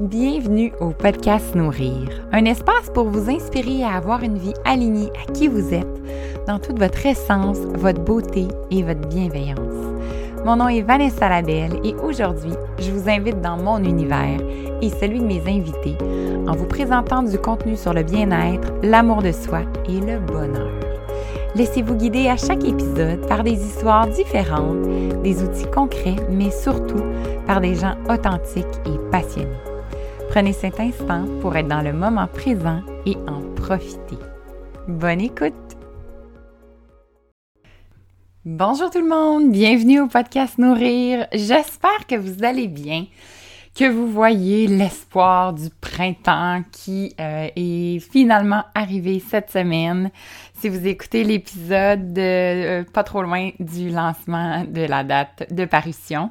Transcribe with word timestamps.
Bienvenue 0.00 0.72
au 0.80 0.92
podcast 0.92 1.54
Nourrir, 1.54 2.08
un 2.32 2.46
espace 2.46 2.88
pour 2.94 3.10
vous 3.10 3.28
inspirer 3.28 3.84
à 3.84 3.96
avoir 3.96 4.22
une 4.22 4.38
vie 4.38 4.54
alignée 4.64 5.10
à 5.10 5.30
qui 5.30 5.46
vous 5.46 5.74
êtes, 5.74 6.46
dans 6.46 6.58
toute 6.58 6.78
votre 6.78 7.04
essence, 7.04 7.58
votre 7.74 8.00
beauté 8.00 8.48
et 8.70 8.82
votre 8.82 9.06
bienveillance. 9.08 9.58
Mon 10.46 10.56
nom 10.56 10.68
est 10.68 10.80
Vanessa 10.80 11.28
Labelle 11.28 11.78
et 11.84 11.94
aujourd'hui, 11.96 12.54
je 12.78 12.90
vous 12.92 13.10
invite 13.10 13.42
dans 13.42 13.58
mon 13.58 13.76
univers 13.84 14.40
et 14.80 14.88
celui 14.88 15.18
de 15.18 15.26
mes 15.26 15.42
invités 15.42 15.98
en 16.48 16.56
vous 16.56 16.66
présentant 16.66 17.22
du 17.22 17.36
contenu 17.36 17.76
sur 17.76 17.92
le 17.92 18.02
bien-être, 18.02 18.72
l'amour 18.82 19.20
de 19.20 19.32
soi 19.32 19.64
et 19.86 20.00
le 20.00 20.18
bonheur. 20.18 20.72
Laissez-vous 21.54 21.96
guider 21.96 22.26
à 22.28 22.38
chaque 22.38 22.64
épisode 22.64 23.26
par 23.28 23.42
des 23.42 23.62
histoires 23.66 24.06
différentes, 24.06 24.80
des 25.22 25.42
outils 25.42 25.70
concrets, 25.70 26.16
mais 26.30 26.50
surtout 26.50 27.04
par 27.46 27.60
des 27.60 27.74
gens 27.74 27.96
authentiques 28.08 28.64
et 28.86 29.10
passionnés. 29.10 29.69
Prenez 30.30 30.52
cet 30.52 30.78
instant 30.78 31.26
pour 31.40 31.56
être 31.56 31.66
dans 31.66 31.82
le 31.82 31.92
moment 31.92 32.28
présent 32.28 32.82
et 33.04 33.16
en 33.26 33.42
profiter. 33.56 34.16
Bonne 34.86 35.20
écoute! 35.20 35.52
Bonjour 38.44 38.90
tout 38.90 39.00
le 39.00 39.08
monde, 39.08 39.50
bienvenue 39.50 40.00
au 40.00 40.06
podcast 40.06 40.56
Nourrir. 40.56 41.26
J'espère 41.32 42.06
que 42.08 42.14
vous 42.14 42.44
allez 42.44 42.68
bien, 42.68 43.06
que 43.74 43.90
vous 43.90 44.06
voyez 44.06 44.68
l'espoir 44.68 45.52
du 45.52 45.68
printemps 45.80 46.62
qui 46.70 47.12
euh, 47.18 47.48
est 47.56 47.98
finalement 47.98 48.62
arrivé 48.72 49.18
cette 49.18 49.50
semaine. 49.50 50.12
Si 50.54 50.68
vous 50.68 50.86
écoutez 50.86 51.24
l'épisode 51.24 52.16
euh, 52.16 52.84
pas 52.84 53.02
trop 53.02 53.22
loin 53.22 53.50
du 53.58 53.90
lancement 53.90 54.62
de 54.64 54.82
la 54.82 55.02
date 55.02 55.52
de 55.52 55.64
parution. 55.64 56.30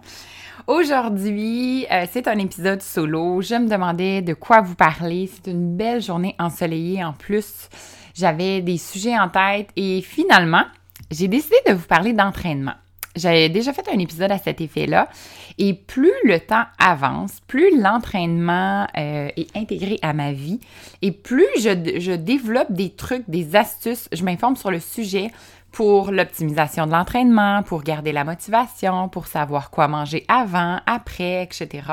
Aujourd'hui, 0.67 1.85
euh, 1.91 2.05
c'est 2.11 2.27
un 2.27 2.37
épisode 2.37 2.81
solo. 2.81 3.41
Je 3.41 3.55
me 3.55 3.67
demandais 3.67 4.21
de 4.21 4.33
quoi 4.33 4.61
vous 4.61 4.75
parler. 4.75 5.29
C'est 5.31 5.51
une 5.51 5.75
belle 5.75 6.01
journée 6.01 6.35
ensoleillée 6.37 7.03
en 7.03 7.13
plus. 7.13 7.69
J'avais 8.13 8.61
des 8.61 8.77
sujets 8.77 9.17
en 9.17 9.29
tête 9.29 9.69
et 9.75 10.01
finalement, 10.01 10.63
j'ai 11.11 11.27
décidé 11.27 11.55
de 11.67 11.73
vous 11.73 11.87
parler 11.87 12.13
d'entraînement. 12.13 12.73
J'avais 13.15 13.49
déjà 13.49 13.73
fait 13.73 13.87
un 13.89 13.97
épisode 13.99 14.31
à 14.31 14.37
cet 14.37 14.61
effet-là. 14.61 15.09
Et 15.57 15.73
plus 15.73 16.13
le 16.23 16.39
temps 16.39 16.63
avance, 16.77 17.39
plus 17.47 17.77
l'entraînement 17.81 18.87
euh, 18.97 19.29
est 19.35 19.55
intégré 19.57 19.97
à 20.01 20.13
ma 20.13 20.31
vie 20.31 20.59
et 21.01 21.11
plus 21.11 21.47
je, 21.59 21.99
je 21.99 22.11
développe 22.11 22.71
des 22.71 22.91
trucs, 22.91 23.29
des 23.29 23.55
astuces, 23.55 24.07
je 24.13 24.23
m'informe 24.23 24.55
sur 24.55 24.71
le 24.71 24.79
sujet 24.79 25.31
pour 25.71 26.11
l'optimisation 26.11 26.87
de 26.87 26.91
l'entraînement, 26.91 27.63
pour 27.63 27.83
garder 27.83 28.11
la 28.11 28.23
motivation, 28.23 29.09
pour 29.09 29.27
savoir 29.27 29.69
quoi 29.69 29.87
manger 29.87 30.25
avant, 30.27 30.79
après, 30.85 31.43
etc. 31.43 31.83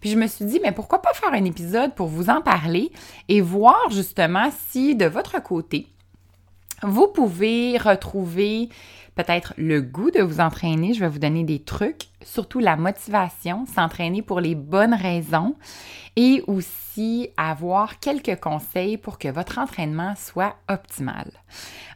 Puis 0.00 0.10
je 0.10 0.16
me 0.16 0.26
suis 0.26 0.44
dit, 0.44 0.60
mais 0.62 0.72
pourquoi 0.72 1.02
pas 1.02 1.12
faire 1.12 1.32
un 1.32 1.44
épisode 1.44 1.94
pour 1.94 2.08
vous 2.08 2.30
en 2.30 2.40
parler 2.40 2.90
et 3.28 3.40
voir 3.40 3.90
justement 3.90 4.50
si 4.70 4.96
de 4.96 5.06
votre 5.06 5.42
côté, 5.42 5.88
vous 6.82 7.06
pouvez 7.08 7.78
retrouver 7.78 8.68
peut-être 9.14 9.54
le 9.56 9.80
goût 9.80 10.10
de 10.10 10.22
vous 10.22 10.40
entraîner. 10.40 10.94
Je 10.94 11.00
vais 11.00 11.08
vous 11.08 11.18
donner 11.18 11.44
des 11.44 11.60
trucs, 11.60 12.08
surtout 12.24 12.58
la 12.58 12.76
motivation, 12.76 13.66
s'entraîner 13.66 14.22
pour 14.22 14.40
les 14.40 14.54
bonnes 14.54 14.94
raisons 14.94 15.54
et 16.16 16.42
aussi 16.46 17.30
avoir 17.36 17.98
quelques 18.00 18.38
conseils 18.38 18.98
pour 18.98 19.18
que 19.18 19.28
votre 19.28 19.58
entraînement 19.58 20.14
soit 20.16 20.56
optimal. 20.68 21.30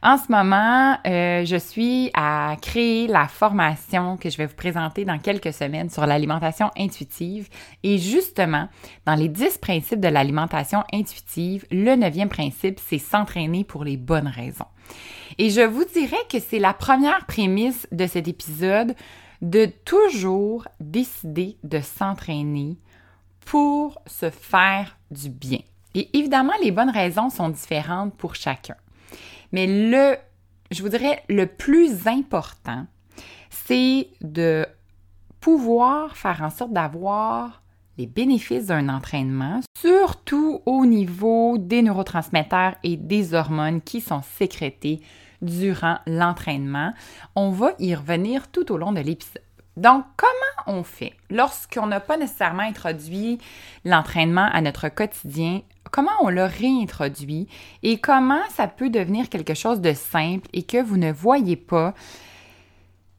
En 0.03 0.17
ce 0.19 0.31
moment, 0.31 0.99
euh, 1.07 1.45
je 1.45 1.57
suis 1.57 2.11
à 2.15 2.57
créer 2.63 3.07
la 3.07 3.29
formation 3.29 4.17
que 4.17 4.31
je 4.31 4.37
vais 4.37 4.47
vous 4.47 4.55
présenter 4.55 5.05
dans 5.05 5.19
quelques 5.19 5.53
semaines 5.53 5.91
sur 5.91 6.07
l'alimentation 6.07 6.71
intuitive 6.79 7.49
et 7.83 7.99
justement, 7.99 8.69
dans 9.05 9.15
les 9.15 9.29
10 9.29 9.59
principes 9.59 10.01
de 10.01 10.09
l'alimentation 10.09 10.85
intuitive, 10.93 11.67
le 11.71 11.95
neuvième 11.97 12.29
principe, 12.29 12.81
c'est 12.87 12.99
s'entraîner 12.99 13.65
pour 13.65 13.85
les 13.85 13.97
bonnes 13.97 14.29
raisons. 14.29 14.67
Et 15.39 15.51
je 15.51 15.61
vous 15.61 15.85
dirais 15.85 16.17
que 16.31 16.39
c'est 16.41 16.59
la 16.59 16.73
première 16.73 17.27
prémisse 17.27 17.87
de 17.93 18.07
cet 18.07 18.27
épisode 18.27 18.95
de 19.43 19.67
toujours 19.85 20.67
décider 20.81 21.59
de 21.63 21.81
s'entraîner 21.81 22.79
pour 23.45 24.01
se 24.07 24.31
faire 24.31 24.97
du 25.11 25.29
bien. 25.29 25.61
Et 25.95 26.09
évidemment, 26.17 26.55
les 26.63 26.71
bonnes 26.71 26.91
raisons 26.91 27.29
sont 27.29 27.51
différentes 27.51 28.15
pour 28.17 28.35
chacun. 28.35 28.77
Mais 29.53 29.67
le, 29.67 30.17
je 30.71 30.83
vous 30.83 30.89
dirais, 30.89 31.23
le 31.29 31.47
plus 31.47 32.07
important, 32.07 32.87
c'est 33.51 34.09
de 34.23 34.67
pouvoir 35.41 36.17
faire 36.17 36.43
en 36.43 36.51
sorte 36.51 36.73
d'avoir 36.73 37.63
les 37.99 38.07
bénéfices 38.07 38.67
d'un 38.67 38.89
entraînement, 38.89 39.61
surtout 39.79 40.61
au 40.67 40.85
niveau 40.85 41.57
des 41.59 41.83
neurotransmetteurs 41.83 42.75
et 42.83 42.97
des 42.97 43.33
hormones 43.33 43.81
qui 43.81 44.01
sont 44.01 44.23
sécrétées 44.23 45.01
durant 45.43 45.99
l'entraînement. 46.07 46.93
On 47.35 47.51
va 47.51 47.73
y 47.79 47.95
revenir 47.95 48.49
tout 48.49 48.73
au 48.73 48.77
long 48.77 48.93
de 48.93 49.01
l'épisode. 49.01 49.43
Donc, 49.77 50.05
comment 50.17 50.79
on 50.79 50.83
fait 50.83 51.13
lorsqu'on 51.29 51.87
n'a 51.87 52.01
pas 52.01 52.17
nécessairement 52.17 52.63
introduit 52.63 53.39
l'entraînement 53.85 54.49
à 54.53 54.63
notre 54.63 54.89
quotidien? 54.89 55.61
Comment 55.91 56.11
on 56.23 56.29
l'a 56.29 56.47
réintroduit? 56.47 57.47
Et 57.83 57.99
comment 57.99 58.41
ça 58.55 58.69
peut 58.69 58.89
devenir 58.89 59.29
quelque 59.29 59.55
chose 59.55 59.81
de 59.81 59.93
simple 59.93 60.49
et 60.55 60.63
que 60.63 60.83
vous 60.83 60.97
ne 60.97 61.13
voyez 61.13 61.57
pas 61.57 61.93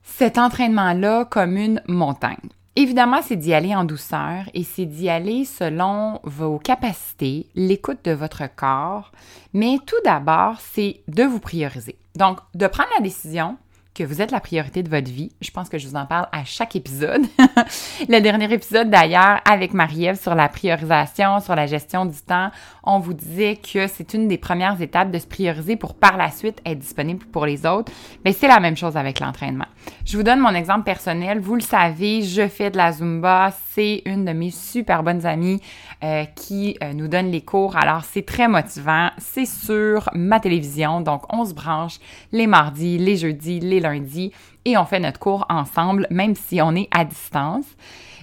cet 0.01 0.39
entraînement-là 0.39 1.25
comme 1.25 1.57
une 1.57 1.81
montagne? 1.87 2.37
Évidemment, 2.79 3.23
c'est 3.23 3.37
d'y 3.37 3.55
aller 3.55 3.75
en 3.75 3.85
douceur 3.85 4.43
et 4.53 4.63
c'est 4.63 4.85
d'y 4.85 5.09
aller 5.09 5.45
selon 5.45 6.19
vos 6.21 6.59
capacités, 6.59 7.47
l'écoute 7.55 8.05
de 8.05 8.11
votre 8.11 8.43
corps, 8.55 9.11
mais 9.51 9.79
tout 9.87 9.95
d'abord, 10.05 10.57
c'est 10.61 11.01
de 11.07 11.23
vous 11.23 11.39
prioriser. 11.39 11.97
Donc, 12.15 12.37
de 12.53 12.67
prendre 12.67 12.89
la 12.95 13.01
décision 13.01 13.57
que 13.97 14.03
vous 14.03 14.21
êtes 14.21 14.29
la 14.29 14.39
priorité 14.39 14.83
de 14.83 14.89
votre 14.89 15.09
vie. 15.09 15.31
Je 15.41 15.49
pense 15.49 15.69
que 15.69 15.79
je 15.79 15.87
vous 15.87 15.95
en 15.95 16.05
parle 16.05 16.27
à 16.31 16.43
chaque 16.45 16.75
épisode. 16.75 17.25
le 18.07 18.19
dernier 18.19 18.53
épisode 18.53 18.91
d'ailleurs 18.91 19.41
avec 19.49 19.73
Marie-Ève 19.73 20.21
sur 20.21 20.35
la 20.35 20.49
priorisation, 20.49 21.39
sur 21.39 21.55
la 21.55 21.65
gestion 21.65 22.05
du 22.05 22.17
temps, 22.21 22.51
on 22.83 22.99
vous 22.99 23.15
disait 23.15 23.55
que 23.55 23.87
c'est 23.87 24.13
une 24.13 24.27
des 24.27 24.37
premières 24.37 24.79
étapes 24.79 25.09
de 25.09 25.17
se 25.17 25.25
prioriser 25.25 25.77
pour 25.77 25.95
par 25.95 26.15
la 26.15 26.29
suite 26.29 26.61
être 26.63 26.77
disponible 26.77 27.25
pour 27.25 27.47
les 27.47 27.65
autres. 27.65 27.91
Mais 28.23 28.33
c'est 28.33 28.47
la 28.47 28.59
même 28.59 28.77
chose 28.77 28.97
avec 28.97 29.19
l'entraînement. 29.19 29.65
Je 30.05 30.15
vous 30.15 30.23
donne 30.23 30.39
mon 30.39 30.53
exemple 30.53 30.83
personnel. 30.83 31.39
Vous 31.39 31.55
le 31.55 31.61
savez, 31.61 32.21
je 32.21 32.47
fais 32.47 32.69
de 32.69 32.77
la 32.77 32.91
Zumba. 32.91 33.51
C'est 33.71 34.03
une 34.05 34.25
de 34.25 34.31
mes 34.31 34.51
super 34.51 35.01
bonnes 35.01 35.25
amies 35.25 35.59
euh, 36.03 36.25
qui 36.35 36.77
euh, 36.83 36.93
nous 36.93 37.07
donne 37.07 37.31
les 37.31 37.41
cours. 37.41 37.75
Alors, 37.75 38.03
c'est 38.03 38.25
très 38.25 38.47
motivant. 38.47 39.09
C'est 39.17 39.47
sur 39.47 40.09
ma 40.13 40.39
télévision. 40.39 41.01
Donc, 41.01 41.23
on 41.33 41.43
se 41.43 41.53
branche 41.53 41.99
les 42.31 42.45
mardis, 42.45 42.97
les 42.97 43.17
jeudis, 43.17 43.59
les 43.59 43.79
lundis 43.79 44.31
et 44.65 44.77
on 44.77 44.85
fait 44.85 44.99
notre 44.99 45.19
cours 45.19 45.45
ensemble, 45.49 46.05
même 46.11 46.35
si 46.35 46.61
on 46.61 46.75
est 46.75 46.87
à 46.91 47.05
distance. 47.05 47.65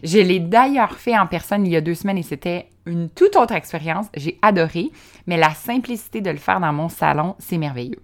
Je 0.02 0.18
l'ai 0.18 0.38
d'ailleurs 0.38 0.92
fait 0.92 1.18
en 1.18 1.26
personne 1.26 1.66
il 1.66 1.72
y 1.72 1.76
a 1.76 1.80
deux 1.80 1.94
semaines 1.94 2.18
et 2.18 2.22
c'était 2.22 2.68
une 2.86 3.08
toute 3.08 3.34
autre 3.34 3.54
expérience. 3.54 4.06
J'ai 4.14 4.38
adoré, 4.42 4.90
mais 5.26 5.36
la 5.36 5.54
simplicité 5.54 6.20
de 6.20 6.30
le 6.30 6.36
faire 6.36 6.60
dans 6.60 6.72
mon 6.72 6.88
salon, 6.88 7.34
c'est 7.38 7.58
merveilleux. 7.58 8.02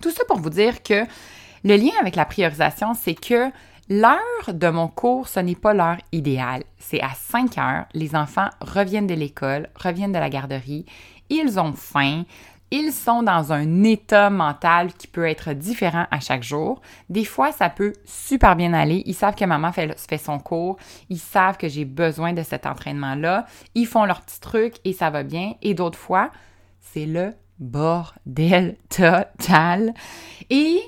Tout 0.00 0.10
ça 0.10 0.24
pour 0.28 0.38
vous 0.38 0.50
dire 0.50 0.82
que 0.82 1.04
le 1.64 1.76
lien 1.76 1.92
avec 2.00 2.14
la 2.14 2.24
priorisation, 2.24 2.94
c'est 2.94 3.14
que 3.14 3.50
l'heure 3.88 4.52
de 4.52 4.68
mon 4.68 4.88
cours, 4.88 5.28
ce 5.28 5.40
n'est 5.40 5.54
pas 5.54 5.74
l'heure 5.74 5.98
idéale. 6.12 6.64
C'est 6.78 7.00
à 7.00 7.10
5 7.14 7.58
heures. 7.58 7.84
Les 7.94 8.14
enfants 8.14 8.48
reviennent 8.60 9.06
de 9.06 9.14
l'école, 9.14 9.68
reviennent 9.76 10.12
de 10.12 10.18
la 10.18 10.30
garderie. 10.30 10.86
Ils 11.30 11.58
ont 11.58 11.72
faim. 11.72 12.24
Ils 12.72 12.92
sont 12.92 13.22
dans 13.22 13.52
un 13.52 13.84
état 13.84 14.28
mental 14.28 14.92
qui 14.92 15.06
peut 15.06 15.26
être 15.26 15.52
différent 15.52 16.06
à 16.10 16.18
chaque 16.18 16.42
jour. 16.42 16.80
Des 17.08 17.24
fois, 17.24 17.52
ça 17.52 17.70
peut 17.70 17.92
super 18.04 18.56
bien 18.56 18.72
aller. 18.72 19.04
Ils 19.06 19.14
savent 19.14 19.36
que 19.36 19.44
maman 19.44 19.70
fait, 19.70 19.96
fait 20.08 20.18
son 20.18 20.40
cours. 20.40 20.76
Ils 21.08 21.20
savent 21.20 21.56
que 21.56 21.68
j'ai 21.68 21.84
besoin 21.84 22.32
de 22.32 22.42
cet 22.42 22.66
entraînement-là. 22.66 23.46
Ils 23.76 23.86
font 23.86 24.04
leur 24.04 24.22
petit 24.22 24.40
truc 24.40 24.74
et 24.84 24.92
ça 24.92 25.10
va 25.10 25.22
bien. 25.22 25.54
Et 25.62 25.74
d'autres 25.74 25.98
fois, 25.98 26.32
c'est 26.80 27.06
le 27.06 27.34
bordel 27.60 28.76
total. 28.88 29.94
Et 30.50 30.80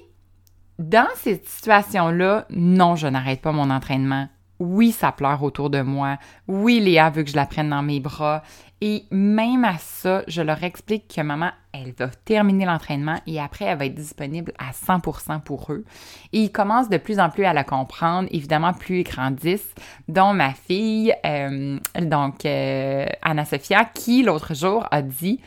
dans 0.79 1.09
cette 1.17 1.47
situation-là, 1.47 2.47
non, 2.51 2.97
je 2.97 3.09
n'arrête 3.09 3.41
pas 3.41 3.53
mon 3.53 3.71
entraînement. 3.71 4.29
Oui, 4.61 4.91
ça 4.91 5.13
pleure 5.13 5.43
autour 5.43 5.71
de 5.71 5.83
moi. 5.83 6.19
Oui, 6.49 6.81
Léa 6.81 7.11
veut 7.11 7.23
que 7.23 7.31
je 7.31 7.37
la 7.37 7.47
prenne 7.47 7.71
dans 7.71 7.83
mes 7.83 8.01
bras. 8.01 8.43
Et 8.81 9.05
même 9.11 9.65
à 9.65 9.77
ça, 9.79 10.23
je 10.29 10.41
leur 10.41 10.63
explique 10.63 11.13
que 11.13 11.21
maman, 11.21 11.51
elle 11.73 11.93
va 11.99 12.09
terminer 12.09 12.65
l'entraînement 12.65 13.17
et 13.27 13.41
après, 13.41 13.65
elle 13.65 13.79
va 13.79 13.87
être 13.87 13.95
disponible 13.95 14.53
à 14.59 14.71
100% 14.71 15.41
pour 15.41 15.73
eux. 15.73 15.85
Et 16.33 16.43
ils 16.43 16.53
commencent 16.53 16.89
de 16.89 16.97
plus 16.97 17.19
en 17.19 17.29
plus 17.29 17.45
à 17.45 17.53
la 17.53 17.65
comprendre, 17.65 18.29
évidemment, 18.31 18.73
plus 18.73 19.01
ils 19.01 19.05
grandissent, 19.05 19.75
dont 20.07 20.33
ma 20.33 20.55
fille, 20.55 21.13
euh, 21.27 21.79
donc 22.01 22.45
euh, 22.47 23.07
Anna-Sophia, 23.23 23.85
qui 23.85 24.23
l'autre 24.23 24.55
jour 24.55 24.87
a 24.93 25.03
dit 25.03 25.41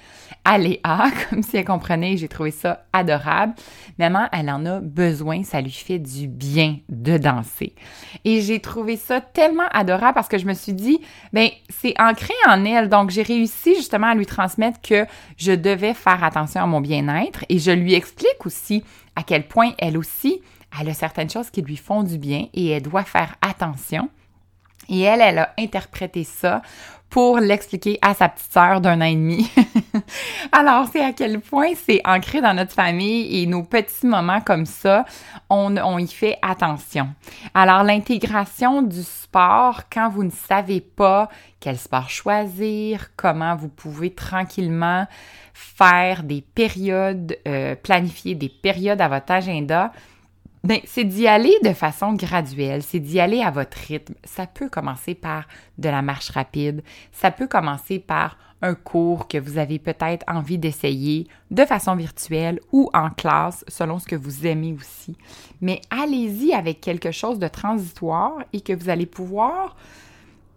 aléa, 0.45 1.11
comme 1.29 1.43
si 1.43 1.57
elle 1.57 1.65
comprenait. 1.65 2.17
J'ai 2.17 2.27
trouvé 2.27 2.51
ça 2.51 2.85
adorable. 2.93 3.53
Maman, 3.97 4.27
elle 4.31 4.49
en 4.49 4.65
a 4.65 4.79
besoin. 4.79 5.43
Ça 5.43 5.61
lui 5.61 5.71
fait 5.71 5.99
du 5.99 6.27
bien 6.27 6.77
de 6.89 7.17
danser. 7.17 7.75
Et 8.25 8.41
j'ai 8.41 8.59
trouvé 8.59 8.97
ça 8.97 9.21
tellement 9.21 9.67
adorable 9.71 10.15
parce 10.15 10.27
que 10.27 10.37
je 10.37 10.45
me 10.45 10.53
suis 10.53 10.73
dit, 10.73 10.99
ben, 11.33 11.49
c'est 11.69 11.99
ancré 11.99 12.33
en 12.47 12.65
elle. 12.65 12.89
Donc, 12.89 13.09
j'ai 13.09 13.23
réussi 13.23 13.75
justement 13.75 14.07
à 14.07 14.15
lui 14.15 14.25
transmettre 14.25 14.81
que 14.81 15.05
je 15.37 15.51
devais 15.51 15.93
faire 15.93 16.23
attention 16.23 16.61
à 16.61 16.67
mon 16.67 16.81
bien-être 16.81 17.45
et 17.49 17.59
je 17.59 17.71
lui 17.71 17.93
explique 17.93 18.45
aussi 18.45 18.83
à 19.15 19.23
quel 19.23 19.47
point 19.47 19.71
elle 19.77 19.97
aussi, 19.97 20.41
elle 20.79 20.89
a 20.89 20.93
certaines 20.93 21.29
choses 21.29 21.49
qui 21.49 21.61
lui 21.61 21.77
font 21.77 22.03
du 22.03 22.17
bien 22.17 22.47
et 22.53 22.69
elle 22.69 22.83
doit 22.83 23.03
faire 23.03 23.35
attention. 23.41 24.09
Et 24.89 25.01
elle, 25.01 25.21
elle 25.21 25.39
a 25.39 25.53
interprété 25.57 26.23
ça 26.23 26.61
pour 27.09 27.39
l'expliquer 27.39 27.99
à 28.01 28.13
sa 28.13 28.29
petite 28.29 28.51
sœur 28.51 28.81
d'un 28.81 29.01
an 29.01 29.05
et 29.05 29.15
demi. 29.15 29.49
Alors, 30.51 30.87
c'est 30.91 31.03
à 31.03 31.13
quel 31.13 31.39
point 31.39 31.73
c'est 31.75 32.01
ancré 32.05 32.41
dans 32.41 32.53
notre 32.53 32.73
famille 32.73 33.41
et 33.41 33.45
nos 33.45 33.63
petits 33.63 34.05
moments 34.05 34.41
comme 34.41 34.65
ça, 34.65 35.05
on, 35.49 35.97
y 35.97 36.07
fait 36.07 36.37
attention. 36.41 37.09
Alors, 37.53 37.83
l'intégration 37.83 38.81
du 38.81 39.03
sport, 39.03 39.83
quand 39.91 40.09
vous 40.09 40.23
ne 40.23 40.31
savez 40.31 40.81
pas 40.81 41.29
quel 41.59 41.77
sport 41.77 42.09
choisir, 42.09 43.09
comment 43.15 43.55
vous 43.55 43.69
pouvez 43.69 44.13
tranquillement 44.13 45.07
faire 45.53 46.23
des 46.23 46.41
périodes, 46.41 47.37
euh, 47.47 47.75
planifier 47.75 48.35
des 48.35 48.49
périodes 48.49 49.01
à 49.01 49.07
votre 49.07 49.31
agenda, 49.31 49.91
ben, 50.63 50.79
c'est 50.85 51.03
d'y 51.03 51.27
aller 51.27 51.55
de 51.63 51.73
façon 51.73 52.13
graduelle, 52.13 52.83
c'est 52.83 52.99
d'y 52.99 53.19
aller 53.19 53.41
à 53.41 53.49
votre 53.49 53.77
rythme. 53.77 54.13
Ça 54.23 54.45
peut 54.45 54.69
commencer 54.69 55.15
par 55.15 55.47
de 55.79 55.89
la 55.89 56.03
marche 56.03 56.29
rapide, 56.29 56.83
ça 57.11 57.31
peut 57.31 57.47
commencer 57.47 57.97
par 57.97 58.37
un 58.61 58.75
cours 58.75 59.27
que 59.27 59.37
vous 59.37 59.57
avez 59.57 59.79
peut-être 59.79 60.25
envie 60.27 60.57
d'essayer 60.57 61.27
de 61.49 61.65
façon 61.65 61.95
virtuelle 61.95 62.59
ou 62.71 62.89
en 62.93 63.09
classe, 63.09 63.65
selon 63.67 63.99
ce 63.99 64.05
que 64.05 64.15
vous 64.15 64.45
aimez 64.45 64.73
aussi. 64.73 65.15
Mais 65.61 65.81
allez-y 65.89 66.53
avec 66.53 66.81
quelque 66.81 67.11
chose 67.11 67.39
de 67.39 67.47
transitoire 67.47 68.37
et 68.53 68.61
que 68.61 68.73
vous 68.73 68.89
allez 68.89 69.05
pouvoir 69.05 69.75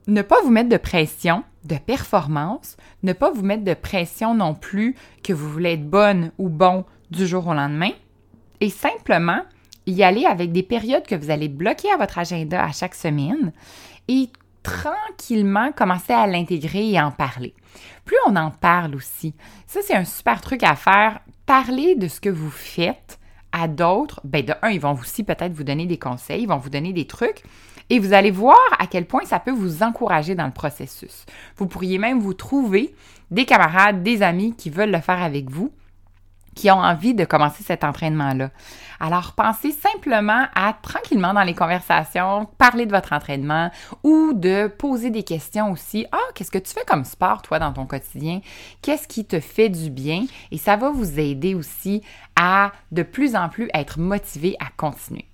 ne 0.07 0.23
pas 0.23 0.43
vous 0.43 0.51
mettre 0.51 0.69
de 0.69 0.77
pression, 0.77 1.45
de 1.65 1.77
performance, 1.77 2.77
ne 3.03 3.13
pas 3.13 3.31
vous 3.31 3.43
mettre 3.43 3.65
de 3.65 3.75
pression 3.75 4.35
non 4.35 4.55
plus 4.55 4.97
que 5.23 5.33
vous 5.33 5.51
voulez 5.51 5.73
être 5.73 5.89
bonne 5.89 6.31
ou 6.39 6.49
bon 6.49 6.85
du 7.11 7.27
jour 7.27 7.47
au 7.47 7.55
lendemain, 7.55 7.93
et 8.61 8.71
simplement 8.71 9.41
y 9.87 10.03
aller 10.03 10.25
avec 10.25 10.53
des 10.53 10.63
périodes 10.63 11.07
que 11.07 11.15
vous 11.15 11.31
allez 11.31 11.49
bloquer 11.49 11.91
à 11.91 11.97
votre 11.97 12.19
agenda 12.19 12.63
à 12.63 12.73
chaque 12.73 12.95
semaine 12.95 13.53
et 14.09 14.31
tranquillement 14.65 15.71
commencer 15.71 16.13
à 16.13 16.27
l'intégrer 16.27 16.91
et 16.91 17.01
en 17.01 17.13
parler. 17.13 17.55
Plus 18.05 18.17
on 18.27 18.35
en 18.35 18.51
parle 18.51 18.97
aussi, 18.97 19.35
ça 19.69 19.81
c'est 19.83 19.95
un 19.95 20.05
super 20.05 20.41
truc 20.41 20.65
à 20.65 20.75
faire, 20.75 21.21
parler 21.47 21.95
de 21.95 22.09
ce 22.09 22.21
que 22.21 22.31
vous 22.31 22.51
faites 22.51 23.21
à 23.53 23.69
d'autres, 23.69 24.21
ben 24.25 24.45
de 24.45 24.55
un, 24.63 24.71
ils 24.71 24.81
vont 24.81 24.95
aussi 24.95 25.23
peut-être 25.23 25.53
vous 25.53 25.63
donner 25.63 25.87
des 25.87 25.99
conseils, 25.99 26.43
ils 26.43 26.49
vont 26.49 26.57
vous 26.57 26.71
donner 26.71 26.93
des 26.93 27.07
trucs 27.07 27.45
et 27.91 28.01
vous 28.01 28.13
allez 28.13 28.31
voir 28.31 28.59
à 28.79 28.87
quel 28.87 29.07
point 29.07 29.25
ça 29.25 29.39
peut 29.39 29.53
vous 29.53 29.83
encourager 29.83 30.35
dans 30.35 30.47
le 30.47 30.53
processus. 30.53 31.27
Vous 31.57 31.67
pourriez 31.67 31.99
même 31.99 32.19
vous 32.19 32.35
trouver 32.35 32.95
des 33.31 33.45
camarades, 33.45 34.03
des 34.03 34.23
amis 34.23 34.55
qui 34.57 34.71
veulent 34.71 34.91
le 34.91 35.01
faire 35.01 35.23
avec 35.23 35.51
vous 35.51 35.73
qui 36.55 36.71
ont 36.71 36.81
envie 36.81 37.15
de 37.15 37.25
commencer 37.25 37.63
cet 37.63 37.85
entraînement-là. 37.85 38.51
Alors, 39.01 39.33
pensez 39.33 39.73
simplement 39.73 40.47
à 40.55 40.73
tranquillement 40.73 41.35
dans 41.35 41.43
les 41.43 41.55
conversations, 41.55 42.47
parler 42.59 42.87
de 42.87 42.93
votre 42.93 43.13
entraînement 43.13 43.71
ou 44.03 44.33
de 44.33 44.69
poser 44.69 45.11
des 45.11 45.25
questions 45.25 45.73
aussi. 45.73 46.07
Ah, 46.13 46.19
qu'est-ce 46.35 46.51
que 46.51 46.59
tu 46.59 46.73
fais 46.73 46.85
comme 46.87 47.05
sport, 47.05 47.43
toi, 47.43 47.59
dans 47.59 47.73
ton 47.73 47.87
quotidien? 47.87 48.41
Qu'est-ce 48.83 49.09
qui 49.09 49.25
te 49.25 49.41
fait 49.41 49.69
du 49.69 49.91
bien? 49.91 50.27
Et 50.51 50.59
ça 50.59 50.77
va 50.77 50.91
vous 50.91 51.19
aider 51.19 51.55
aussi 51.55 52.03
à 52.37 52.73
de 52.93 53.03
plus 53.03 53.37
en 53.37 53.49
plus 53.49 53.69
être 53.75 53.99
motivé 53.99 54.57
à 54.61 54.67
continuer. 54.77 55.27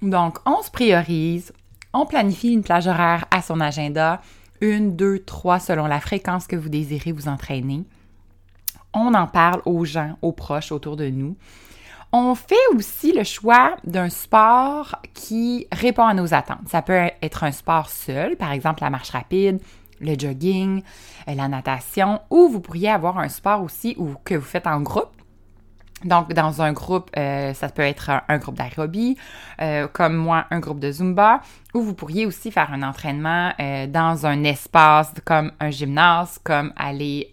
Donc, 0.00 0.38
on 0.46 0.62
se 0.62 0.70
priorise, 0.70 1.52
on 1.92 2.06
planifie 2.06 2.52
une 2.52 2.62
plage 2.62 2.86
horaire 2.86 3.24
à 3.30 3.42
son 3.42 3.60
agenda, 3.60 4.22
une, 4.60 4.94
deux, 4.96 5.18
trois 5.18 5.58
selon 5.58 5.86
la 5.86 6.00
fréquence 6.00 6.46
que 6.46 6.56
vous 6.56 6.68
désirez 6.68 7.12
vous 7.12 7.28
entraîner 7.28 7.84
on 8.98 9.14
en 9.14 9.26
parle 9.26 9.62
aux 9.64 9.84
gens, 9.84 10.16
aux 10.22 10.32
proches 10.32 10.72
autour 10.72 10.96
de 10.96 11.08
nous. 11.08 11.36
On 12.12 12.34
fait 12.34 12.56
aussi 12.74 13.12
le 13.12 13.22
choix 13.22 13.76
d'un 13.84 14.08
sport 14.08 14.96
qui 15.12 15.66
répond 15.70 16.04
à 16.04 16.14
nos 16.14 16.32
attentes. 16.32 16.66
Ça 16.68 16.80
peut 16.80 17.10
être 17.20 17.44
un 17.44 17.52
sport 17.52 17.90
seul, 17.90 18.36
par 18.36 18.52
exemple 18.52 18.82
la 18.82 18.88
marche 18.88 19.10
rapide, 19.10 19.60
le 20.00 20.18
jogging, 20.18 20.82
euh, 21.28 21.34
la 21.34 21.48
natation, 21.48 22.20
ou 22.30 22.48
vous 22.48 22.60
pourriez 22.60 22.88
avoir 22.88 23.18
un 23.18 23.28
sport 23.28 23.62
aussi 23.62 23.94
ou 23.98 24.14
que 24.24 24.34
vous 24.34 24.46
faites 24.46 24.66
en 24.66 24.80
groupe. 24.80 25.17
Donc, 26.04 26.32
dans 26.32 26.62
un 26.62 26.72
groupe, 26.72 27.10
euh, 27.16 27.52
ça 27.54 27.68
peut 27.68 27.82
être 27.82 28.10
un, 28.28 28.38
groupe 28.38 28.54
d'aérobie, 28.54 29.16
euh, 29.60 29.88
comme 29.88 30.14
moi, 30.14 30.46
un 30.50 30.60
groupe 30.60 30.78
de 30.78 30.92
Zumba, 30.92 31.40
ou 31.74 31.82
vous 31.82 31.94
pourriez 31.94 32.24
aussi 32.24 32.52
faire 32.52 32.72
un 32.72 32.82
entraînement 32.82 33.52
euh, 33.58 33.86
dans 33.88 34.24
un 34.24 34.44
espace 34.44 35.12
comme 35.24 35.50
un 35.58 35.70
gymnase, 35.70 36.38
comme 36.44 36.72
aller 36.76 37.30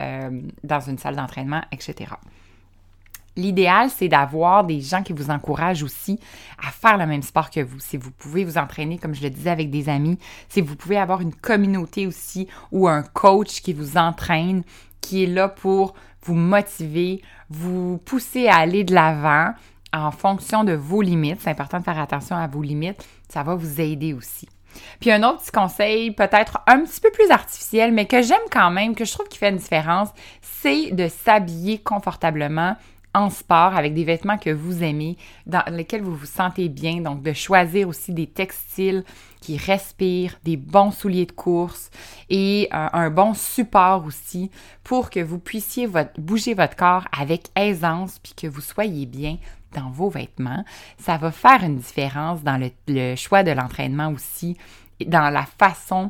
dans 0.63 0.79
une 0.79 0.97
salle 0.97 1.15
d'entraînement, 1.15 1.61
etc. 1.71 2.11
L'idéal, 3.37 3.89
c'est 3.89 4.07
d'avoir 4.07 4.63
des 4.63 4.79
gens 4.79 5.03
qui 5.03 5.11
vous 5.11 5.29
encouragent 5.29 5.83
aussi 5.83 6.19
à 6.65 6.71
faire 6.71 6.97
le 6.97 7.05
même 7.05 7.21
sport 7.21 7.49
que 7.49 7.59
vous. 7.59 7.79
Si 7.79 7.97
vous 7.97 8.11
pouvez 8.11 8.45
vous 8.45 8.57
entraîner, 8.57 8.97
comme 8.97 9.13
je 9.13 9.21
le 9.21 9.29
disais, 9.29 9.49
avec 9.49 9.69
des 9.69 9.89
amis, 9.89 10.17
si 10.47 10.61
vous 10.61 10.75
pouvez 10.75 10.97
avoir 10.97 11.19
une 11.19 11.33
communauté 11.33 12.07
aussi 12.07 12.47
ou 12.71 12.87
un 12.87 13.03
coach 13.03 13.61
qui 13.61 13.73
vous 13.73 13.97
entraîne, 13.97 14.63
qui 15.01 15.23
est 15.23 15.27
là 15.27 15.49
pour 15.49 15.95
vous 16.23 16.33
motiver, 16.33 17.21
vous 17.49 17.97
pousser 17.99 18.47
à 18.47 18.57
aller 18.57 18.83
de 18.83 18.93
l'avant 18.93 19.53
en 19.93 20.11
fonction 20.11 20.63
de 20.63 20.73
vos 20.73 21.01
limites. 21.01 21.41
C'est 21.41 21.49
important 21.49 21.79
de 21.79 21.83
faire 21.83 21.99
attention 21.99 22.35
à 22.35 22.47
vos 22.47 22.61
limites. 22.61 23.05
Ça 23.29 23.43
va 23.43 23.55
vous 23.55 23.81
aider 23.81 24.13
aussi. 24.13 24.47
Puis 24.99 25.11
un 25.11 25.23
autre 25.23 25.41
petit 25.41 25.51
conseil, 25.51 26.11
peut-être 26.11 26.59
un 26.67 26.81
petit 26.81 26.99
peu 26.99 27.09
plus 27.11 27.31
artificiel, 27.31 27.93
mais 27.93 28.05
que 28.05 28.21
j'aime 28.21 28.37
quand 28.51 28.71
même, 28.71 28.95
que 28.95 29.05
je 29.05 29.13
trouve 29.13 29.27
qui 29.27 29.37
fait 29.37 29.49
une 29.49 29.57
différence, 29.57 30.09
c'est 30.41 30.91
de 30.91 31.07
s'habiller 31.07 31.79
confortablement 31.79 32.75
en 33.13 33.29
sport 33.29 33.75
avec 33.75 33.93
des 33.93 34.03
vêtements 34.03 34.37
que 34.37 34.49
vous 34.49 34.83
aimez, 34.83 35.17
dans 35.45 35.63
lesquels 35.71 36.01
vous 36.01 36.15
vous 36.15 36.25
sentez 36.25 36.67
bien. 36.67 36.99
Donc, 36.99 37.23
de 37.23 37.31
choisir 37.31 37.87
aussi 37.87 38.11
des 38.11 38.27
textiles 38.27 39.05
qui 39.45 39.57
respirent, 39.57 40.39
des 40.43 40.57
bons 40.57 40.89
souliers 40.89 41.27
de 41.27 41.31
course 41.31 41.91
et 42.31 42.67
euh, 42.73 42.87
un 42.93 43.11
bon 43.11 43.35
support 43.35 44.03
aussi 44.03 44.49
pour 44.83 45.11
que 45.11 45.19
vous 45.19 45.37
puissiez 45.37 45.87
bouger 46.17 46.55
votre 46.55 46.75
corps 46.75 47.07
avec 47.15 47.49
aisance 47.55 48.17
puis 48.17 48.33
que 48.33 48.47
vous 48.47 48.61
soyez 48.61 49.05
bien 49.05 49.37
dans 49.71 49.91
vos 49.91 50.09
vêtements. 50.09 50.65
Ça 50.97 51.17
va 51.17 51.31
faire 51.31 51.63
une 51.63 51.77
différence 51.77 52.41
dans 52.41 52.59
le, 52.87 53.15
choix 53.15 53.43
de 53.43 53.51
l'entraînement 53.51 54.09
aussi, 54.09 54.57
dans 55.05 55.29
la 55.29 55.45
façon 55.45 56.09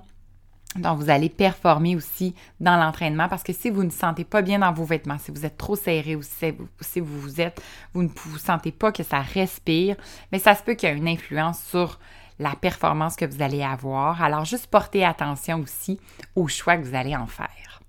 donc, 0.78 1.00
vous 1.00 1.10
allez 1.10 1.30
performer 1.30 1.96
aussi 1.96 2.36
dans 2.60 2.76
l'entraînement 2.76 3.30
parce 3.30 3.44
que 3.44 3.54
si 3.54 3.70
vous 3.70 3.86
ne 3.86 3.90
sentez 3.90 4.26
pas 4.26 4.42
bien 4.42 4.60
dans 4.60 4.74
vos 4.74 4.84
vêtements, 4.84 5.18
si 5.18 5.32
vous 5.32 5.46
êtes 5.46 5.56
trop 5.56 5.78
serré 5.78 6.18
ou 6.18 6.22
si 6.22 7.00
vous 7.00 7.40
êtes, 7.40 7.62
vous 7.94 8.04
ne 8.04 8.10
vous 8.10 8.38
sentez 8.38 8.74
pas 8.74 8.92
que 8.92 9.02
ça 9.02 9.22
respire, 9.22 9.96
mais 10.34 10.40
ça 10.40 10.54
se 10.54 10.64
peut 10.64 10.74
qu'il 10.74 10.90
y 10.90 10.92
ait 10.92 10.98
une 10.98 11.08
influence 11.08 11.64
sur 11.64 11.98
la 12.40 12.56
performance 12.56 13.16
que 13.16 13.26
vous 13.26 13.42
allez 13.42 13.64
avoir. 13.64 14.22
Alors, 14.22 14.46
juste 14.46 14.68
portez 14.68 15.06
attention 15.06 15.60
aussi 15.62 16.00
au 16.36 16.48
choix 16.48 16.78
que 16.78 16.84
vous 16.84 16.96
allez 16.96 17.16
en 17.16 17.28
faire. 17.28 17.82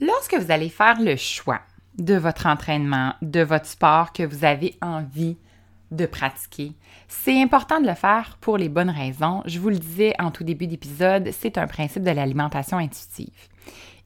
Lorsque 0.00 0.34
vous 0.34 0.50
allez 0.50 0.68
faire 0.68 1.00
le 1.00 1.16
choix 1.16 1.60
de 1.98 2.14
votre 2.14 2.46
entraînement, 2.46 3.14
de 3.22 3.40
votre 3.40 3.66
sport 3.66 4.12
que 4.12 4.22
vous 4.22 4.44
avez 4.44 4.76
envie 4.80 5.36
de 5.90 6.06
pratiquer. 6.06 6.72
C'est 7.08 7.40
important 7.42 7.80
de 7.80 7.86
le 7.86 7.94
faire 7.94 8.36
pour 8.40 8.58
les 8.58 8.68
bonnes 8.68 8.90
raisons. 8.90 9.42
Je 9.46 9.58
vous 9.58 9.70
le 9.70 9.78
disais 9.78 10.14
en 10.18 10.30
tout 10.30 10.44
début 10.44 10.66
d'épisode, 10.66 11.30
c'est 11.32 11.58
un 11.58 11.66
principe 11.66 12.02
de 12.02 12.10
l'alimentation 12.10 12.76
intuitive. 12.76 13.48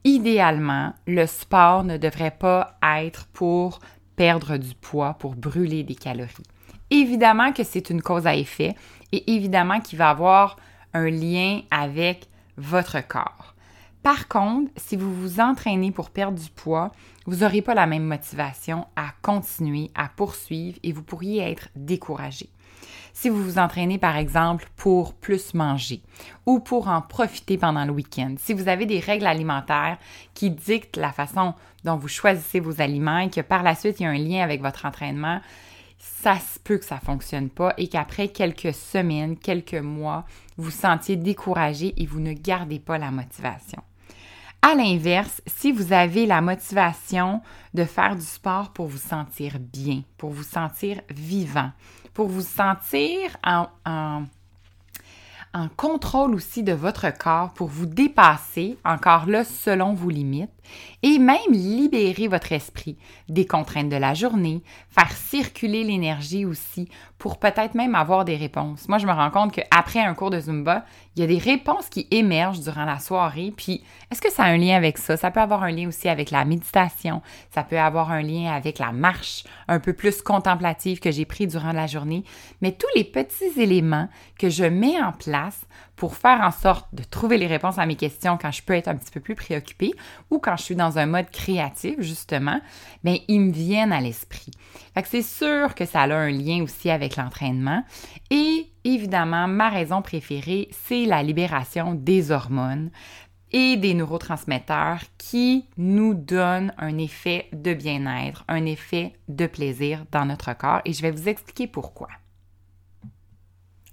Idéalement, 0.05 0.93
le 1.07 1.25
sport 1.25 1.83
ne 1.83 1.97
devrait 1.97 2.35
pas 2.37 2.77
être 2.83 3.27
pour 3.27 3.79
perdre 4.15 4.57
du 4.57 4.75
poids, 4.75 5.13
pour 5.13 5.35
brûler 5.35 5.83
des 5.83 5.95
calories. 5.95 6.43
Évidemment 6.89 7.51
que 7.51 7.63
c'est 7.63 7.89
une 7.89 8.01
cause 8.01 8.27
à 8.27 8.35
effet 8.35 8.75
et 9.11 9.33
évidemment 9.33 9.79
qu'il 9.79 9.97
va 9.97 10.09
avoir 10.09 10.57
un 10.93 11.09
lien 11.09 11.61
avec 11.71 12.27
votre 12.57 13.05
corps. 13.07 13.53
Par 14.03 14.27
contre, 14.27 14.69
si 14.75 14.97
vous 14.97 15.13
vous 15.13 15.39
entraînez 15.39 15.91
pour 15.91 16.09
perdre 16.09 16.37
du 16.37 16.49
poids, 16.49 16.91
vous 17.25 17.37
n'aurez 17.37 17.61
pas 17.61 17.73
la 17.73 17.87
même 17.87 18.03
motivation 18.03 18.85
à 18.97 19.13
continuer, 19.21 19.91
à 19.95 20.09
poursuivre 20.09 20.77
et 20.83 20.91
vous 20.91 21.03
pourriez 21.03 21.39
être 21.39 21.69
découragé. 21.75 22.49
Si 23.13 23.29
vous 23.29 23.41
vous 23.41 23.59
entraînez 23.59 23.97
par 23.97 24.17
exemple 24.17 24.67
pour 24.75 25.13
plus 25.13 25.53
manger 25.53 26.01
ou 26.45 26.59
pour 26.59 26.89
en 26.89 27.01
profiter 27.01 27.57
pendant 27.57 27.85
le 27.85 27.91
week-end, 27.91 28.35
si 28.37 28.53
vous 28.53 28.67
avez 28.67 28.85
des 28.85 28.99
règles 28.99 29.27
alimentaires 29.27 29.97
qui 30.33 30.49
dictent 30.49 30.97
la 30.97 31.13
façon 31.13 31.53
dont 31.83 31.95
vous 31.95 32.07
choisissez 32.07 32.59
vos 32.59 32.81
aliments 32.81 33.19
et 33.19 33.29
que 33.29 33.41
par 33.41 33.63
la 33.63 33.75
suite 33.75 33.99
il 33.99 34.03
y 34.03 34.05
a 34.05 34.09
un 34.09 34.17
lien 34.17 34.43
avec 34.43 34.61
votre 34.61 34.85
entraînement, 34.85 35.41
ça 35.97 36.35
se 36.35 36.59
peut 36.59 36.77
que 36.77 36.85
ça 36.85 36.95
ne 36.95 36.99
fonctionne 37.01 37.49
pas 37.49 37.73
et 37.77 37.87
qu'après 37.87 38.27
quelques 38.27 38.73
semaines, 38.73 39.37
quelques 39.37 39.73
mois, 39.73 40.25
vous 40.57 40.71
sentiez 40.71 41.15
découragé 41.15 41.93
et 41.97 42.05
vous 42.05 42.19
ne 42.19 42.33
gardez 42.33 42.79
pas 42.79 42.97
la 42.97 43.11
motivation. 43.11 43.81
À 44.61 44.75
l'inverse, 44.75 45.41
si 45.45 45.73
vous 45.73 45.91
avez 45.91 46.25
la 46.25 46.39
motivation 46.39 47.41
de 47.73 47.83
faire 47.83 48.15
du 48.15 48.25
sport 48.25 48.71
pour 48.71 48.87
vous 48.87 48.97
sentir 48.97 49.59
bien, 49.59 50.03
pour 50.17 50.31
vous 50.31 50.43
sentir 50.43 51.01
vivant, 51.09 51.71
pour 52.13 52.27
vous 52.27 52.41
sentir 52.41 53.35
en, 53.43 53.67
en 53.85 54.23
en 55.53 55.67
contrôle 55.69 56.33
aussi 56.33 56.63
de 56.63 56.73
votre 56.73 57.15
corps 57.15 57.53
pour 57.53 57.67
vous 57.67 57.85
dépasser, 57.85 58.77
encore 58.83 59.27
là 59.27 59.43
selon 59.43 59.93
vos 59.93 60.09
limites, 60.09 60.49
et 61.03 61.19
même 61.19 61.37
libérer 61.51 62.27
votre 62.27 62.51
esprit 62.53 62.97
des 63.29 63.45
contraintes 63.45 63.89
de 63.89 63.97
la 63.97 64.13
journée, 64.13 64.63
faire 64.89 65.11
circuler 65.11 65.83
l'énergie 65.83 66.45
aussi 66.45 66.87
pour 67.17 67.37
peut-être 67.37 67.75
même 67.75 67.95
avoir 67.95 68.25
des 68.25 68.35
réponses. 68.35 68.87
Moi, 68.87 68.97
je 68.97 69.05
me 69.05 69.11
rends 69.11 69.29
compte 69.29 69.53
qu'après 69.53 69.99
un 69.99 70.13
cours 70.13 70.29
de 70.29 70.39
Zumba, 70.39 70.85
il 71.15 71.21
y 71.21 71.23
a 71.23 71.27
des 71.27 71.37
réponses 71.37 71.89
qui 71.89 72.07
émergent 72.11 72.61
durant 72.61 72.85
la 72.85 72.99
soirée. 72.99 73.53
Puis, 73.55 73.83
est-ce 74.11 74.21
que 74.21 74.31
ça 74.31 74.43
a 74.43 74.47
un 74.47 74.57
lien 74.57 74.75
avec 74.75 74.97
ça? 74.97 75.15
Ça 75.15 75.31
peut 75.31 75.39
avoir 75.39 75.63
un 75.63 75.71
lien 75.71 75.87
aussi 75.87 76.09
avec 76.09 76.31
la 76.31 76.43
méditation. 76.43 77.21
Ça 77.51 77.63
peut 77.63 77.79
avoir 77.79 78.11
un 78.11 78.21
lien 78.21 78.51
avec 78.51 78.79
la 78.79 78.91
marche 78.91 79.43
un 79.67 79.79
peu 79.79 79.93
plus 79.93 80.21
contemplative 80.21 80.99
que 80.99 81.11
j'ai 81.11 81.25
pris 81.25 81.47
durant 81.47 81.71
la 81.71 81.87
journée. 81.87 82.23
Mais 82.61 82.71
tous 82.71 82.87
les 82.95 83.03
petits 83.03 83.59
éléments 83.61 84.09
que 84.39 84.49
je 84.49 84.65
mets 84.65 85.01
en 85.01 85.11
pour 85.95 86.15
faire 86.15 86.41
en 86.41 86.51
sorte 86.51 86.87
de 86.93 87.03
trouver 87.03 87.37
les 87.37 87.47
réponses 87.47 87.77
à 87.77 87.85
mes 87.85 87.95
questions 87.95 88.37
quand 88.39 88.51
je 88.51 88.63
peux 88.63 88.73
être 88.73 88.87
un 88.87 88.95
petit 88.95 89.11
peu 89.11 89.19
plus 89.19 89.35
préoccupée 89.35 89.93
ou 90.29 90.39
quand 90.39 90.57
je 90.57 90.63
suis 90.63 90.75
dans 90.75 90.97
un 90.97 91.05
mode 91.05 91.29
créatif, 91.31 91.95
justement, 91.99 92.59
bien, 93.03 93.17
ils 93.27 93.39
me 93.39 93.51
viennent 93.51 93.93
à 93.93 94.01
l'esprit. 94.01 94.51
C'est 95.05 95.21
sûr 95.21 95.75
que 95.75 95.85
ça 95.85 96.01
a 96.01 96.13
un 96.13 96.31
lien 96.31 96.63
aussi 96.63 96.89
avec 96.89 97.17
l'entraînement. 97.17 97.83
Et 98.29 98.67
évidemment, 98.83 99.47
ma 99.47 99.69
raison 99.69 100.01
préférée, 100.01 100.69
c'est 100.71 101.05
la 101.05 101.21
libération 101.21 101.93
des 101.93 102.31
hormones 102.31 102.89
et 103.51 103.77
des 103.77 103.93
neurotransmetteurs 103.93 105.01
qui 105.17 105.65
nous 105.77 106.15
donnent 106.15 106.73
un 106.77 106.97
effet 106.97 107.47
de 107.53 107.73
bien-être, 107.73 108.43
un 108.47 108.65
effet 108.65 109.13
de 109.27 109.45
plaisir 109.45 110.05
dans 110.11 110.25
notre 110.25 110.57
corps. 110.57 110.81
Et 110.85 110.93
je 110.93 111.01
vais 111.03 111.11
vous 111.11 111.29
expliquer 111.29 111.67
pourquoi. 111.67 112.07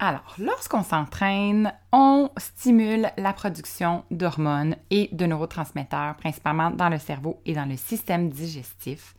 Alors, 0.03 0.35
lorsqu'on 0.39 0.83
s'entraîne, 0.83 1.75
on 1.93 2.31
stimule 2.39 3.11
la 3.19 3.35
production 3.35 4.03
d'hormones 4.11 4.77
et 4.91 5.11
de 5.13 5.27
neurotransmetteurs, 5.27 6.17
principalement 6.17 6.71
dans 6.71 6.89
le 6.89 6.99
cerveau 6.99 7.39
et 7.45 7.53
dans 7.53 7.67
le 7.67 7.77
système 7.77 8.31
digestif, 8.31 9.15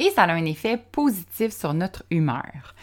et 0.00 0.10
ça 0.10 0.24
a 0.24 0.32
un 0.32 0.44
effet 0.44 0.78
positif 0.90 1.52
sur 1.52 1.74
notre 1.74 2.02
humeur. 2.10 2.74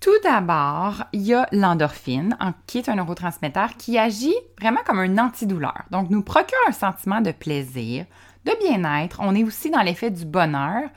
Tout 0.00 0.18
d'abord, 0.24 1.04
il 1.12 1.20
y 1.20 1.34
a 1.34 1.46
l'endorphine, 1.52 2.34
qui 2.66 2.78
est 2.78 2.88
un 2.88 2.94
neurotransmetteur 2.94 3.76
qui 3.76 3.98
agit 3.98 4.34
vraiment 4.58 4.80
comme 4.86 5.00
un 5.00 5.18
antidouleur. 5.18 5.82
Donc, 5.90 6.08
nous 6.08 6.22
procure 6.22 6.56
un 6.66 6.72
sentiment 6.72 7.20
de 7.20 7.32
plaisir, 7.32 8.06
de 8.46 8.52
bien-être. 8.58 9.20
On 9.22 9.34
est 9.34 9.44
aussi 9.44 9.68
dans 9.68 9.82
l'effet 9.82 10.10
du 10.10 10.24
bonheur, 10.24 10.88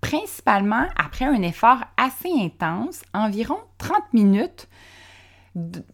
principalement 0.00 0.86
après 0.96 1.26
un 1.26 1.42
effort 1.42 1.78
assez 1.96 2.32
intense, 2.40 3.02
environ 3.14 3.58
30 3.78 4.12
minutes 4.12 4.66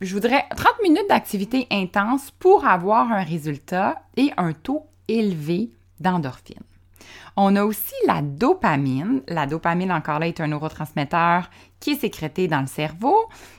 je 0.01 0.15
voudrais 0.15 0.45
30 0.57 0.73
minutes 0.83 1.09
d'activité 1.09 1.67
intense 1.71 2.31
pour 2.31 2.67
avoir 2.67 3.11
un 3.11 3.23
résultat 3.23 4.03
et 4.17 4.31
un 4.37 4.53
taux 4.53 4.87
élevé 5.09 5.71
d'endorphine. 6.01 6.63
On 7.37 7.55
a 7.57 7.65
aussi 7.65 7.95
la 8.07 8.21
dopamine. 8.23 9.23
La 9.29 9.47
dopamine, 9.47 9.93
encore 9.93 10.19
là, 10.19 10.29
est 10.29 10.41
un 10.41 10.49
neurotransmetteur 10.49 11.51
qui 11.81 11.93
est 11.93 12.01
sécrété 12.01 12.49
dans 12.49 12.61
le 12.61 12.67
cerveau 12.67 13.17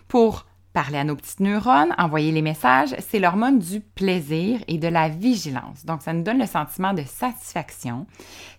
pour 0.07 0.45
parler 0.73 0.97
à 0.97 1.03
nos 1.03 1.15
petites 1.15 1.39
neurones, 1.39 1.93
envoyer 1.97 2.31
les 2.31 2.41
messages. 2.41 2.95
C'est 2.99 3.19
l'hormone 3.19 3.59
du 3.59 3.79
plaisir 3.79 4.59
et 4.67 4.77
de 4.77 4.87
la 4.87 5.09
vigilance. 5.09 5.85
Donc, 5.85 6.01
ça 6.01 6.13
nous 6.13 6.23
donne 6.23 6.39
le 6.39 6.45
sentiment 6.45 6.93
de 6.93 7.03
satisfaction. 7.03 8.05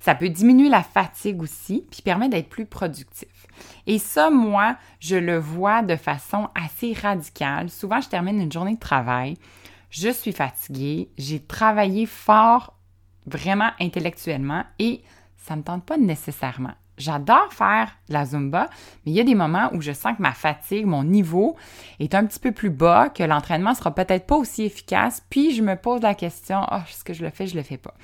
Ça 0.00 0.14
peut 0.14 0.28
diminuer 0.28 0.68
la 0.68 0.82
fatigue 0.82 1.42
aussi, 1.42 1.86
puis 1.90 2.02
permet 2.02 2.28
d'être 2.28 2.48
plus 2.48 2.66
productif. 2.66 3.46
Et 3.86 3.98
ça, 3.98 4.30
moi, 4.30 4.76
je 4.98 5.16
le 5.16 5.38
vois 5.38 5.82
de 5.82 5.96
façon 5.96 6.48
assez 6.54 6.92
radicale. 6.92 7.70
Souvent, 7.70 8.00
je 8.00 8.08
termine 8.08 8.40
une 8.40 8.52
journée 8.52 8.74
de 8.74 8.80
travail, 8.80 9.36
je 9.90 10.08
suis 10.08 10.32
fatiguée, 10.32 11.10
j'ai 11.18 11.40
travaillé 11.40 12.06
fort, 12.06 12.74
vraiment 13.26 13.70
intellectuellement, 13.80 14.64
et 14.78 15.02
ça 15.36 15.54
ne 15.54 15.60
me 15.60 15.64
tente 15.64 15.84
pas 15.84 15.98
nécessairement. 15.98 16.74
J'adore 17.00 17.52
faire 17.52 17.96
la 18.10 18.26
Zumba, 18.26 18.68
mais 19.04 19.12
il 19.12 19.14
y 19.14 19.20
a 19.20 19.24
des 19.24 19.34
moments 19.34 19.70
où 19.72 19.80
je 19.80 19.92
sens 19.92 20.16
que 20.16 20.22
ma 20.22 20.32
fatigue, 20.32 20.84
mon 20.84 21.02
niveau 21.02 21.56
est 21.98 22.14
un 22.14 22.26
petit 22.26 22.38
peu 22.38 22.52
plus 22.52 22.68
bas, 22.68 23.08
que 23.08 23.22
l'entraînement 23.22 23.74
sera 23.74 23.94
peut-être 23.94 24.26
pas 24.26 24.36
aussi 24.36 24.64
efficace, 24.64 25.22
puis 25.30 25.54
je 25.54 25.62
me 25.62 25.76
pose 25.76 26.02
la 26.02 26.14
question, 26.14 26.60
oh, 26.70 26.76
est-ce 26.88 27.02
que 27.02 27.14
je 27.14 27.24
le 27.24 27.30
fais, 27.30 27.46
je 27.46 27.56
le 27.56 27.62
fais 27.62 27.78
pas. 27.78 27.94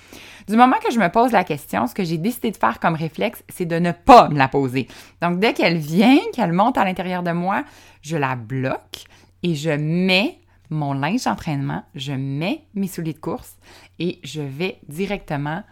Du 0.48 0.56
moment 0.56 0.76
que 0.82 0.90
je 0.90 0.98
me 0.98 1.08
pose 1.10 1.30
la 1.32 1.44
question, 1.44 1.86
ce 1.86 1.94
que 1.94 2.04
j'ai 2.04 2.16
décidé 2.16 2.50
de 2.50 2.56
faire 2.56 2.80
comme 2.80 2.94
réflexe, 2.94 3.44
c'est 3.50 3.66
de 3.66 3.78
ne 3.78 3.92
pas 3.92 4.30
me 4.30 4.38
la 4.38 4.48
poser. 4.48 4.88
Donc 5.20 5.40
dès 5.40 5.52
qu'elle 5.52 5.76
vient, 5.76 6.18
qu'elle 6.32 6.52
monte 6.52 6.78
à 6.78 6.84
l'intérieur 6.84 7.22
de 7.22 7.32
moi, 7.32 7.64
je 8.00 8.16
la 8.16 8.34
bloque 8.34 9.04
et 9.42 9.54
je 9.54 9.70
mets 9.70 10.40
mon 10.70 10.94
linge 10.94 11.24
d'entraînement, 11.24 11.84
je 11.94 12.12
mets 12.12 12.64
mes 12.74 12.88
souliers 12.88 13.12
de 13.12 13.18
course 13.18 13.56
et 13.98 14.20
je 14.24 14.40
vais 14.40 14.78
directement 14.88 15.62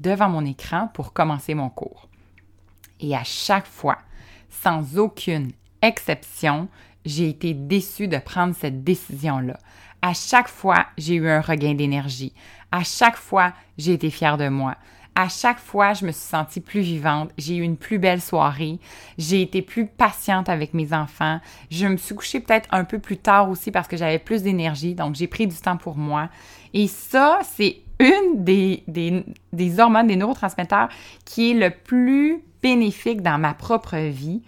devant 0.00 0.28
mon 0.28 0.44
écran 0.44 0.88
pour 0.94 1.12
commencer 1.12 1.54
mon 1.54 1.70
cours. 1.70 2.08
Et 3.02 3.14
à 3.14 3.24
chaque 3.24 3.66
fois, 3.66 3.98
sans 4.48 4.98
aucune 4.98 5.50
exception, 5.82 6.68
j'ai 7.04 7.28
été 7.28 7.52
déçue 7.52 8.08
de 8.08 8.18
prendre 8.18 8.54
cette 8.54 8.84
décision-là. 8.84 9.58
À 10.00 10.14
chaque 10.14 10.48
fois, 10.48 10.86
j'ai 10.96 11.14
eu 11.14 11.28
un 11.28 11.40
regain 11.40 11.74
d'énergie. 11.74 12.32
À 12.70 12.84
chaque 12.84 13.16
fois, 13.16 13.52
j'ai 13.76 13.92
été 13.92 14.08
fière 14.08 14.38
de 14.38 14.48
moi. 14.48 14.76
À 15.14 15.28
chaque 15.28 15.58
fois, 15.58 15.92
je 15.92 16.06
me 16.06 16.12
suis 16.12 16.26
sentie 16.26 16.60
plus 16.60 16.80
vivante. 16.80 17.30
J'ai 17.36 17.56
eu 17.56 17.62
une 17.62 17.76
plus 17.76 17.98
belle 17.98 18.22
soirée. 18.22 18.78
J'ai 19.18 19.42
été 19.42 19.60
plus 19.60 19.86
patiente 19.86 20.48
avec 20.48 20.72
mes 20.72 20.94
enfants. 20.94 21.38
Je 21.70 21.86
me 21.86 21.98
suis 21.98 22.14
couchée 22.14 22.40
peut-être 22.40 22.68
un 22.72 22.84
peu 22.84 22.98
plus 22.98 23.18
tard 23.18 23.50
aussi 23.50 23.70
parce 23.70 23.88
que 23.88 23.96
j'avais 23.98 24.18
plus 24.18 24.42
d'énergie. 24.42 24.94
Donc, 24.94 25.14
j'ai 25.14 25.26
pris 25.26 25.46
du 25.46 25.56
temps 25.56 25.76
pour 25.76 25.98
moi. 25.98 26.30
Et 26.74 26.88
ça, 26.88 27.40
c'est 27.42 27.78
une 28.00 28.44
des, 28.44 28.82
hormones, 29.78 30.06
des 30.06 30.16
neurotransmetteurs 30.16 30.88
qui 31.24 31.50
est 31.50 31.54
le 31.54 31.70
plus 31.70 32.42
bénéfique 32.62 33.22
dans 33.22 33.38
ma 33.38 33.54
propre 33.54 33.96
vie. 33.96 34.42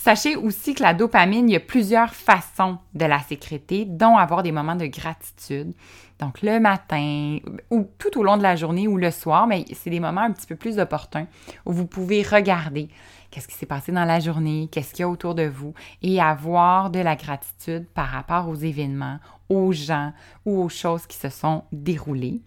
Sachez 0.00 0.36
aussi 0.36 0.74
que 0.74 0.82
la 0.84 0.94
dopamine, 0.94 1.48
il 1.48 1.54
y 1.54 1.56
a 1.56 1.60
plusieurs 1.60 2.14
façons 2.14 2.78
de 2.94 3.04
la 3.04 3.18
sécréter, 3.18 3.84
dont 3.84 4.16
avoir 4.16 4.44
des 4.44 4.52
moments 4.52 4.76
de 4.76 4.86
gratitude. 4.86 5.74
Donc 6.20 6.40
le 6.40 6.60
matin 6.60 7.38
ou 7.70 7.84
tout 7.98 8.16
au 8.16 8.22
long 8.22 8.36
de 8.36 8.42
la 8.44 8.54
journée 8.54 8.86
ou 8.86 8.96
le 8.96 9.10
soir, 9.10 9.48
mais 9.48 9.64
c'est 9.74 9.90
des 9.90 9.98
moments 9.98 10.20
un 10.20 10.30
petit 10.30 10.46
peu 10.46 10.54
plus 10.54 10.78
opportuns 10.78 11.26
où 11.66 11.72
vous 11.72 11.84
pouvez 11.84 12.22
regarder 12.22 12.88
qu'est-ce 13.32 13.48
qui 13.48 13.56
s'est 13.56 13.66
passé 13.66 13.90
dans 13.90 14.04
la 14.04 14.20
journée, 14.20 14.68
qu'est-ce 14.70 14.94
qu'il 14.94 15.00
y 15.00 15.02
a 15.02 15.08
autour 15.08 15.34
de 15.34 15.48
vous 15.48 15.74
et 16.00 16.20
avoir 16.20 16.90
de 16.90 17.00
la 17.00 17.16
gratitude 17.16 17.88
par 17.92 18.06
rapport 18.06 18.48
aux 18.48 18.54
événements, 18.54 19.18
aux 19.48 19.72
gens 19.72 20.12
ou 20.46 20.62
aux 20.62 20.68
choses 20.68 21.08
qui 21.08 21.16
se 21.16 21.28
sont 21.28 21.64
déroulées. 21.72 22.40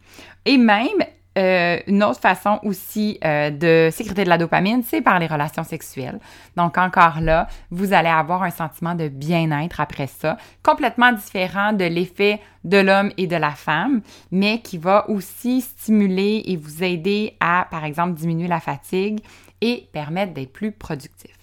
Et 0.46 0.58
même 0.58 1.04
euh, 1.38 1.80
une 1.88 2.04
autre 2.04 2.20
façon 2.20 2.60
aussi 2.64 3.18
euh, 3.24 3.50
de 3.52 3.90
sécréter 3.92 4.26
de 4.26 4.30
la 4.30 4.38
dopamine, 4.38 4.84
c'est 4.84 5.02
par 5.02 5.18
les 5.18 5.28
relations 5.28 5.64
sexuelles. 5.64 6.20
Donc 6.58 6.78
encore 6.78 7.22
là, 7.22 7.48
vous 7.70 7.94
allez 7.94 8.10
avoir 8.10 8.44
un 8.44 8.50
sentiment 8.50 8.96
de 8.96 9.08
bien-être 9.08 9.80
après 9.80 10.08
ça, 10.08 10.38
complètement 10.62 11.14
différent 11.14 11.72
de 11.72 11.86
l'effet 11.86 12.42
de 12.66 12.78
l'homme 12.78 13.12
et 13.18 13.28
de 13.28 13.38
la 13.38 13.52
femme, 13.52 14.02
mais 14.32 14.62
qui 14.62 14.78
va 14.78 15.10
aussi 15.10 15.62
stimuler 15.62 16.44
et 16.46 16.58
vous 16.58 16.84
aider 16.84 17.38
à, 17.40 17.66
par 17.72 17.86
exemple, 17.86 18.14
diminuer 18.14 18.48
la 18.48 18.60
fatigue 18.60 19.22
et 19.62 19.88
permettre 19.94 20.34
d'être 20.34 20.52
plus 20.52 20.72
productif. 20.72 21.41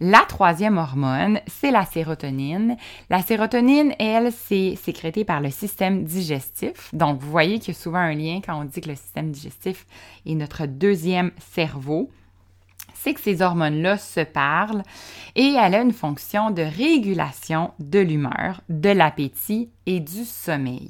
La 0.00 0.20
troisième 0.20 0.78
hormone, 0.78 1.40
c'est 1.46 1.70
la 1.70 1.84
sérotonine. 1.84 2.76
La 3.10 3.22
sérotonine, 3.22 3.94
elle, 3.98 4.32
c'est 4.32 4.76
sécrétée 4.76 5.24
par 5.24 5.40
le 5.40 5.50
système 5.50 6.04
digestif. 6.04 6.88
Donc, 6.92 7.20
vous 7.20 7.30
voyez 7.30 7.58
qu'il 7.58 7.74
y 7.74 7.76
a 7.76 7.80
souvent 7.80 7.98
un 7.98 8.14
lien 8.14 8.40
quand 8.44 8.60
on 8.60 8.64
dit 8.64 8.80
que 8.80 8.88
le 8.88 8.96
système 8.96 9.30
digestif 9.30 9.86
est 10.26 10.34
notre 10.34 10.66
deuxième 10.66 11.30
cerveau 11.38 12.10
c'est 13.02 13.14
que 13.14 13.20
ces 13.20 13.42
hormones-là 13.42 13.98
se 13.98 14.20
parlent 14.20 14.82
et 15.34 15.56
elle 15.58 15.74
a 15.74 15.82
une 15.82 15.92
fonction 15.92 16.50
de 16.50 16.62
régulation 16.62 17.72
de 17.80 17.98
l'humeur, 17.98 18.60
de 18.68 18.90
l'appétit 18.90 19.70
et 19.86 19.98
du 19.98 20.24
sommeil. 20.24 20.88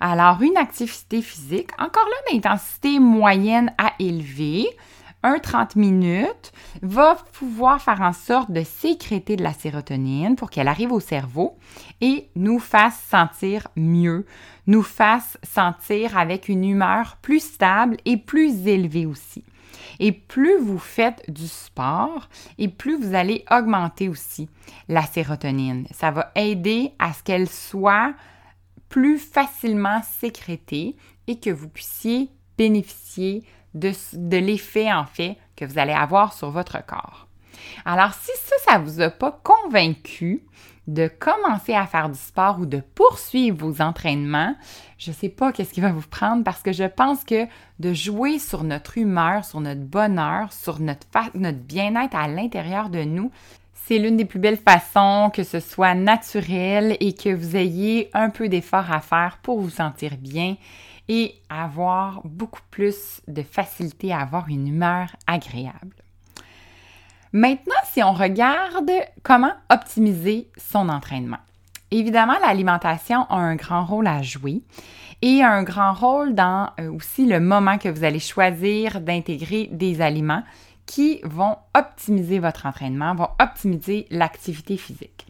Alors, 0.00 0.42
une 0.42 0.56
activité 0.56 1.22
physique, 1.22 1.70
encore 1.78 2.04
là, 2.06 2.32
d'intensité 2.32 3.00
moyenne 3.00 3.72
à 3.78 3.94
élevée, 3.98 4.68
un 5.22 5.38
30 5.38 5.76
minutes 5.76 6.52
va 6.82 7.16
pouvoir 7.32 7.80
faire 7.82 8.00
en 8.00 8.12
sorte 8.12 8.50
de 8.50 8.62
sécréter 8.62 9.36
de 9.36 9.42
la 9.42 9.52
sérotonine 9.52 10.36
pour 10.36 10.50
qu'elle 10.50 10.68
arrive 10.68 10.92
au 10.92 11.00
cerveau 11.00 11.58
et 12.00 12.28
nous 12.36 12.58
fasse 12.58 13.00
sentir 13.10 13.68
mieux, 13.76 14.26
nous 14.66 14.82
fasse 14.82 15.38
sentir 15.42 16.16
avec 16.16 16.48
une 16.48 16.64
humeur 16.64 17.18
plus 17.20 17.40
stable 17.40 17.96
et 18.04 18.16
plus 18.16 18.66
élevée 18.66 19.06
aussi. 19.06 19.44
Et 20.00 20.12
plus 20.12 20.58
vous 20.58 20.78
faites 20.78 21.28
du 21.28 21.48
sport, 21.48 22.28
et 22.58 22.68
plus 22.68 22.96
vous 22.96 23.14
allez 23.14 23.44
augmenter 23.50 24.08
aussi 24.08 24.48
la 24.88 25.02
sérotonine. 25.02 25.86
Ça 25.92 26.10
va 26.10 26.30
aider 26.34 26.92
à 26.98 27.12
ce 27.12 27.22
qu'elle 27.22 27.48
soit 27.48 28.14
plus 28.88 29.18
facilement 29.18 30.00
sécrétée 30.20 30.96
et 31.26 31.38
que 31.38 31.50
vous 31.50 31.68
puissiez 31.68 32.30
bénéficier 32.56 33.44
de, 33.78 34.36
l'effet, 34.36 34.92
en 34.92 35.04
fait, 35.04 35.36
que 35.56 35.64
vous 35.64 35.78
allez 35.78 35.92
avoir 35.92 36.32
sur 36.32 36.50
votre 36.50 36.84
corps. 36.84 37.26
Alors, 37.84 38.12
si 38.14 38.30
ça, 38.36 38.56
ça 38.64 38.78
ne 38.78 38.84
vous 38.84 39.00
a 39.00 39.10
pas 39.10 39.40
convaincu 39.42 40.42
de 40.86 41.06
commencer 41.06 41.74
à 41.74 41.86
faire 41.86 42.08
du 42.08 42.18
sport 42.18 42.60
ou 42.60 42.66
de 42.66 42.80
poursuivre 42.94 43.58
vos 43.58 43.82
entraînements, 43.82 44.54
je 44.96 45.10
ne 45.10 45.14
sais 45.14 45.28
pas 45.28 45.52
qu'est-ce 45.52 45.74
qui 45.74 45.82
va 45.82 45.92
vous 45.92 46.06
prendre 46.08 46.42
parce 46.44 46.62
que 46.62 46.72
je 46.72 46.84
pense 46.84 47.24
que 47.24 47.46
de 47.78 47.92
jouer 47.92 48.38
sur 48.38 48.64
notre 48.64 48.96
humeur, 48.96 49.44
sur 49.44 49.60
notre 49.60 49.82
bonheur, 49.82 50.50
sur 50.52 50.80
notre, 50.80 51.06
notre 51.34 51.58
bien-être 51.58 52.16
à 52.16 52.26
l'intérieur 52.26 52.88
de 52.88 53.04
nous, 53.04 53.30
c'est 53.74 53.98
l'une 53.98 54.16
des 54.16 54.24
plus 54.24 54.38
belles 54.38 54.58
façons 54.58 55.30
que 55.32 55.44
ce 55.44 55.60
soit 55.60 55.94
naturel 55.94 56.96
et 57.00 57.14
que 57.14 57.34
vous 57.34 57.56
ayez 57.56 58.10
un 58.14 58.30
peu 58.30 58.48
d'effort 58.48 58.90
à 58.90 59.00
faire 59.00 59.38
pour 59.42 59.60
vous 59.60 59.70
sentir 59.70 60.16
bien 60.16 60.56
et 61.08 61.34
avoir 61.48 62.20
beaucoup 62.24 62.60
plus 62.70 63.20
de 63.28 63.42
facilité 63.42 64.12
à 64.12 64.20
avoir 64.20 64.48
une 64.48 64.68
humeur 64.68 65.08
agréable. 65.26 65.96
Maintenant, 67.32 67.74
si 67.84 68.02
on 68.02 68.12
regarde 68.12 68.90
comment 69.22 69.52
optimiser 69.70 70.48
son 70.56 70.88
entraînement. 70.88 71.38
Évidemment, 71.90 72.38
l'alimentation 72.40 73.24
a 73.30 73.36
un 73.36 73.56
grand 73.56 73.84
rôle 73.84 74.06
à 74.06 74.22
jouer 74.22 74.62
et 75.22 75.42
un 75.42 75.62
grand 75.62 75.92
rôle 75.92 76.34
dans 76.34 76.70
euh, 76.80 76.92
aussi 76.92 77.26
le 77.26 77.40
moment 77.40 77.78
que 77.78 77.88
vous 77.88 78.04
allez 78.04 78.18
choisir 78.18 79.00
d'intégrer 79.00 79.68
des 79.72 80.00
aliments 80.00 80.42
qui 80.86 81.20
vont 81.24 81.56
optimiser 81.74 82.38
votre 82.38 82.66
entraînement, 82.66 83.14
vont 83.14 83.28
optimiser 83.40 84.06
l'activité 84.10 84.76
physique. 84.76 85.27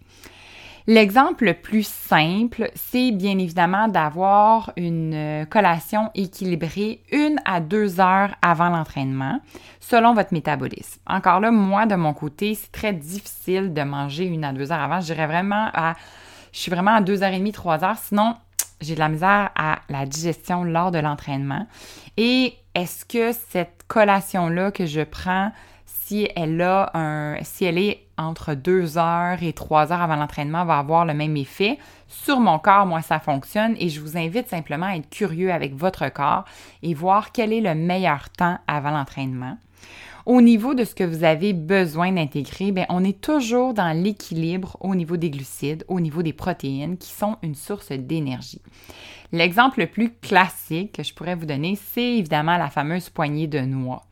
L'exemple 0.90 1.44
le 1.44 1.52
plus 1.52 1.86
simple, 1.86 2.70
c'est 2.74 3.10
bien 3.10 3.38
évidemment 3.38 3.88
d'avoir 3.88 4.72
une 4.78 5.12
euh, 5.12 5.44
collation 5.44 6.10
équilibrée 6.14 7.02
une 7.12 7.36
à 7.44 7.60
deux 7.60 8.00
heures 8.00 8.34
avant 8.40 8.70
l'entraînement, 8.70 9.38
selon 9.80 10.14
votre 10.14 10.32
métabolisme. 10.32 10.98
Encore 11.06 11.40
là, 11.40 11.50
moi, 11.50 11.84
de 11.84 11.94
mon 11.94 12.14
côté, 12.14 12.54
c'est 12.54 12.72
très 12.72 12.94
difficile 12.94 13.74
de 13.74 13.82
manger 13.82 14.24
une 14.24 14.44
à 14.44 14.54
deux 14.54 14.72
heures 14.72 14.80
avant. 14.80 15.02
Je 15.02 15.12
dirais 15.12 15.26
vraiment 15.26 15.68
à, 15.74 15.92
je 16.52 16.58
suis 16.58 16.70
vraiment 16.70 16.94
à 16.94 17.02
deux 17.02 17.22
heures 17.22 17.34
et 17.34 17.38
demie, 17.38 17.52
trois 17.52 17.84
heures. 17.84 17.98
Sinon, 17.98 18.36
j'ai 18.80 18.94
de 18.94 19.00
la 19.00 19.10
misère 19.10 19.50
à 19.56 19.80
la 19.90 20.06
digestion 20.06 20.64
lors 20.64 20.90
de 20.90 21.00
l'entraînement. 21.00 21.66
Et 22.16 22.54
est-ce 22.74 23.04
que 23.04 23.38
cette 23.50 23.82
collation-là 23.88 24.70
que 24.70 24.86
je 24.86 25.02
prends, 25.02 25.52
si 25.84 26.30
elle 26.34 26.62
a 26.62 26.90
un, 26.94 27.36
si 27.42 27.66
elle 27.66 27.76
est 27.76 28.07
entre 28.18 28.54
deux 28.54 28.98
heures 28.98 29.42
et 29.42 29.52
trois 29.52 29.92
heures 29.92 30.02
avant 30.02 30.16
l'entraînement, 30.16 30.64
va 30.64 30.78
avoir 30.78 31.04
le 31.04 31.14
même 31.14 31.36
effet. 31.36 31.78
Sur 32.08 32.40
mon 32.40 32.58
corps, 32.58 32.86
moi, 32.86 33.00
ça 33.00 33.20
fonctionne 33.20 33.74
et 33.78 33.88
je 33.88 34.00
vous 34.00 34.18
invite 34.18 34.48
simplement 34.48 34.86
à 34.86 34.96
être 34.96 35.08
curieux 35.08 35.52
avec 35.52 35.74
votre 35.74 36.08
corps 36.10 36.44
et 36.82 36.94
voir 36.94 37.32
quel 37.32 37.52
est 37.52 37.60
le 37.60 37.74
meilleur 37.74 38.28
temps 38.30 38.58
avant 38.66 38.90
l'entraînement. 38.90 39.56
Au 40.28 40.42
niveau 40.42 40.74
de 40.74 40.84
ce 40.84 40.94
que 40.94 41.04
vous 41.04 41.24
avez 41.24 41.54
besoin 41.54 42.12
d'intégrer, 42.12 42.70
bien, 42.70 42.84
on 42.90 43.02
est 43.02 43.18
toujours 43.18 43.72
dans 43.72 43.96
l'équilibre 43.96 44.76
au 44.80 44.94
niveau 44.94 45.16
des 45.16 45.30
glucides, 45.30 45.86
au 45.88 46.00
niveau 46.00 46.22
des 46.22 46.34
protéines 46.34 46.98
qui 46.98 47.12
sont 47.12 47.38
une 47.42 47.54
source 47.54 47.92
d'énergie. 47.92 48.60
L'exemple 49.32 49.80
le 49.80 49.86
plus 49.86 50.12
classique 50.12 50.92
que 50.92 51.02
je 51.02 51.14
pourrais 51.14 51.34
vous 51.34 51.46
donner, 51.46 51.78
c'est 51.94 52.18
évidemment 52.18 52.58
la 52.58 52.68
fameuse 52.68 53.08
poignée 53.08 53.46
de 53.46 53.60
noix. 53.60 54.02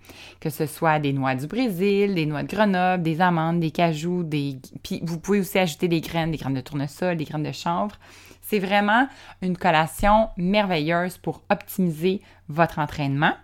Que 0.40 0.48
ce 0.48 0.64
soit 0.64 1.00
des 1.00 1.12
noix 1.12 1.34
du 1.34 1.48
Brésil, 1.48 2.14
des 2.14 2.24
noix 2.24 2.44
de 2.44 2.48
Grenoble, 2.48 3.02
des 3.02 3.20
amandes, 3.20 3.60
des 3.60 3.70
cajous, 3.70 4.22
des... 4.22 4.56
puis 4.82 5.00
vous 5.02 5.20
pouvez 5.20 5.40
aussi 5.40 5.58
ajouter 5.58 5.86
des 5.86 6.00
graines, 6.00 6.30
des 6.30 6.38
graines 6.38 6.54
de 6.54 6.62
tournesol, 6.62 7.18
des 7.18 7.24
graines 7.26 7.42
de 7.42 7.52
chanvre. 7.52 7.94
C'est 8.40 8.58
vraiment 8.58 9.06
une 9.42 9.58
collation 9.58 10.30
merveilleuse 10.38 11.18
pour 11.18 11.42
optimiser 11.50 12.22
votre 12.48 12.78
entraînement. 12.78 13.34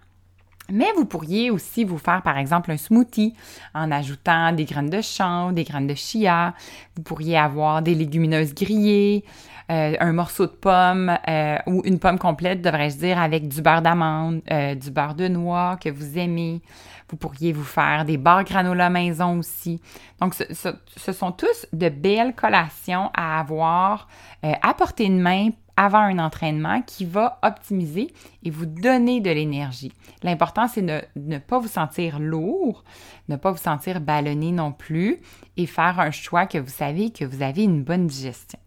Mais 0.73 0.91
vous 0.97 1.05
pourriez 1.05 1.51
aussi 1.51 1.85
vous 1.85 1.99
faire, 1.99 2.23
par 2.23 2.39
exemple, 2.39 2.71
un 2.71 2.79
smoothie 2.79 3.35
en 3.75 3.93
ajoutant 3.93 4.53
des 4.53 4.65
graines 4.65 4.89
de 4.89 5.03
chanvre, 5.03 5.53
des 5.53 5.65
graines 5.65 5.87
de 5.87 5.95
chia. 5.95 6.55
Vous 6.97 7.03
pourriez 7.03 7.37
avoir 7.37 7.83
des 7.83 7.95
légumineuses 7.95 8.55
grillées, 8.55 9.23
euh, 9.71 9.95
un 10.01 10.13
morceau 10.15 10.47
de 10.47 10.53
pomme 10.53 11.15
euh, 11.29 11.59
ou 11.67 11.83
une 11.85 11.99
pomme 11.99 12.19
complète, 12.19 12.63
devrais-je 12.63 12.97
dire, 12.97 13.21
avec 13.21 13.49
du 13.49 13.61
beurre 13.61 13.83
d'amande, 13.83 14.41
euh, 14.51 14.75
du 14.75 14.91
beurre 14.91 15.15
de 15.15 15.29
noix 15.29 15.77
que 15.77 15.91
vous 15.91 16.17
aimez. 16.17 16.63
Vous 17.11 17.19
pourriez 17.19 17.53
vous 17.53 17.65
faire 17.65 18.07
des 18.07 18.17
barres 18.17 18.45
granola 18.45 18.89
maison 18.89 19.41
aussi. 19.41 19.79
Donc, 20.23 20.33
ce, 20.35 21.13
sont 21.13 21.33
tous 21.33 21.67
de 21.75 21.91
belles 21.91 22.35
collations 22.35 23.11
à 23.13 23.39
avoir 23.39 24.09
à 24.43 24.73
portée 24.73 25.11
de 25.11 25.21
main 25.21 25.51
avant 25.77 25.99
un 25.99 26.19
entraînement 26.19 26.83
qui 26.83 27.05
va 27.05 27.39
optimiser 27.43 28.13
et 28.43 28.51
vous 28.51 28.67
donner 28.67 29.21
de 29.21 29.31
l'énergie. 29.31 29.93
L'important, 30.23 30.69
c'est 30.69 30.83
de 30.83 31.03
ne 31.17 31.39
pas 31.39 31.59
vous 31.59 31.69
sentir 31.69 32.19
lourd, 32.19 32.85
ne 33.29 33.37
pas 33.37 33.51
vous 33.51 33.59
sentir 33.59 34.01
ballonné 34.01 34.53
non 34.53 34.73
plus 34.73 35.21
et 35.57 35.67
faire 35.67 35.99
un 36.01 36.11
choix 36.11 36.47
que 36.47 36.59
vous 36.59 36.69
savez 36.69 37.11
que 37.11 37.25
vous 37.25 37.43
avez 37.43 37.65
une 37.65 37.83
bonne 37.83 38.07
digestion. 38.07 38.59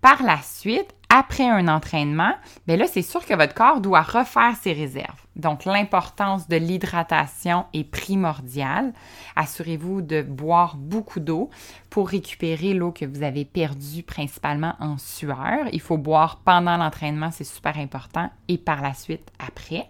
Par 0.00 0.22
la 0.22 0.40
suite, 0.42 0.94
après 1.08 1.48
un 1.48 1.68
entraînement, 1.68 2.34
bien 2.66 2.76
là, 2.76 2.86
c'est 2.86 3.02
sûr 3.02 3.24
que 3.24 3.34
votre 3.34 3.54
corps 3.54 3.80
doit 3.80 4.02
refaire 4.02 4.54
ses 4.60 4.72
réserves. 4.72 5.20
Donc, 5.36 5.64
l'importance 5.64 6.48
de 6.48 6.56
l'hydratation 6.56 7.64
est 7.72 7.84
primordiale. 7.84 8.92
Assurez-vous 9.36 10.02
de 10.02 10.22
boire 10.22 10.76
beaucoup 10.76 11.20
d'eau 11.20 11.50
pour 11.90 12.08
récupérer 12.08 12.74
l'eau 12.74 12.92
que 12.92 13.04
vous 13.04 13.22
avez 13.22 13.44
perdue 13.44 14.02
principalement 14.02 14.74
en 14.80 14.98
sueur. 14.98 15.66
Il 15.72 15.80
faut 15.80 15.98
boire 15.98 16.40
pendant 16.44 16.76
l'entraînement, 16.76 17.30
c'est 17.30 17.44
super 17.44 17.78
important, 17.78 18.30
et 18.48 18.58
par 18.58 18.82
la 18.82 18.94
suite 18.94 19.30
après. 19.38 19.88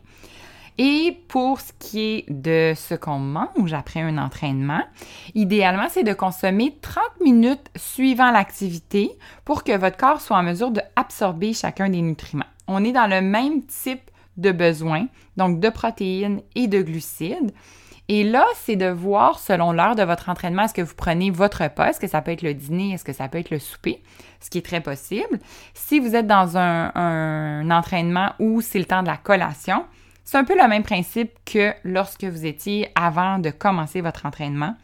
Et 0.79 1.19
pour 1.29 1.61
ce 1.61 1.73
qui 1.79 2.01
est 2.01 2.25
de 2.29 2.75
ce 2.77 2.95
qu'on 2.95 3.19
mange 3.19 3.73
après 3.73 4.01
un 4.01 4.19
entraînement, 4.19 4.83
idéalement, 5.35 5.87
c'est 5.89 6.03
de 6.03 6.13
consommer 6.13 6.77
30 6.83 7.03
minutes 7.23 7.71
suivant 7.77 8.31
l'activité 8.31 9.11
pour 9.45 9.65
que 9.65 9.77
votre 9.77 9.97
corps 9.97 10.21
soit 10.21 10.37
en 10.37 10.43
mesure 10.43 10.71
d'absorber 10.71 11.55
chacun 11.55 11.89
des 11.89 12.03
nutriments. 12.03 12.45
On 12.69 12.85
est 12.85 12.93
dans 12.93 13.07
le 13.07 13.23
même 13.23 13.65
type 13.65 14.11
de 14.37 14.53
besoins, 14.53 15.07
donc 15.39 15.61
de 15.61 15.71
protéines 15.71 16.43
et 16.55 16.69
de 16.69 16.83
glucides. 16.83 17.53
Et 18.09 18.23
là, 18.23 18.45
c'est 18.55 18.77
de 18.77 18.87
voir 18.87 19.39
selon 19.39 19.73
l'heure 19.73 19.97
de 19.97 20.03
votre 20.03 20.29
entraînement, 20.29 20.65
est-ce 20.65 20.75
que 20.75 20.83
vous 20.83 20.95
prenez 20.95 21.31
votre 21.31 21.65
repas, 21.65 21.89
est-ce 21.89 21.99
que 21.99 22.07
ça 22.07 22.23
peut 22.23 22.31
être 22.31 22.43
le 22.43 22.55
dîner, 22.55 22.93
est-ce 22.93 23.05
que 23.05 23.13
ça 23.13 23.29
peut 23.29 23.39
être 23.39 23.51
le 23.51 23.59
souper, 23.59 24.01
ce 24.41 24.49
qui 24.49 24.59
est 24.59 24.65
très 24.65 24.81
possible. 24.81 25.41
Si 25.75 25.99
vous 25.99 26.15
êtes 26.15 26.27
dans 26.27 26.57
un 26.57 27.69
entraînement 27.71 28.33
où 28.39 28.61
c'est 28.61 28.79
le 28.79 28.85
temps 28.85 29.03
de 29.03 29.09
la 29.09 29.17
collation, 29.17 29.87
c'est 30.27 30.37
un 30.39 30.45
peu 30.45 30.61
le 30.61 30.69
même 30.69 30.83
principe 30.83 31.31
que 31.45 31.73
lorsque 31.85 32.25
vous 32.25 32.45
étiez 32.47 32.91
avant 32.97 33.39
de 33.39 33.51
commencer 33.51 34.01
votre 34.01 34.27
entraînement. 34.27 34.77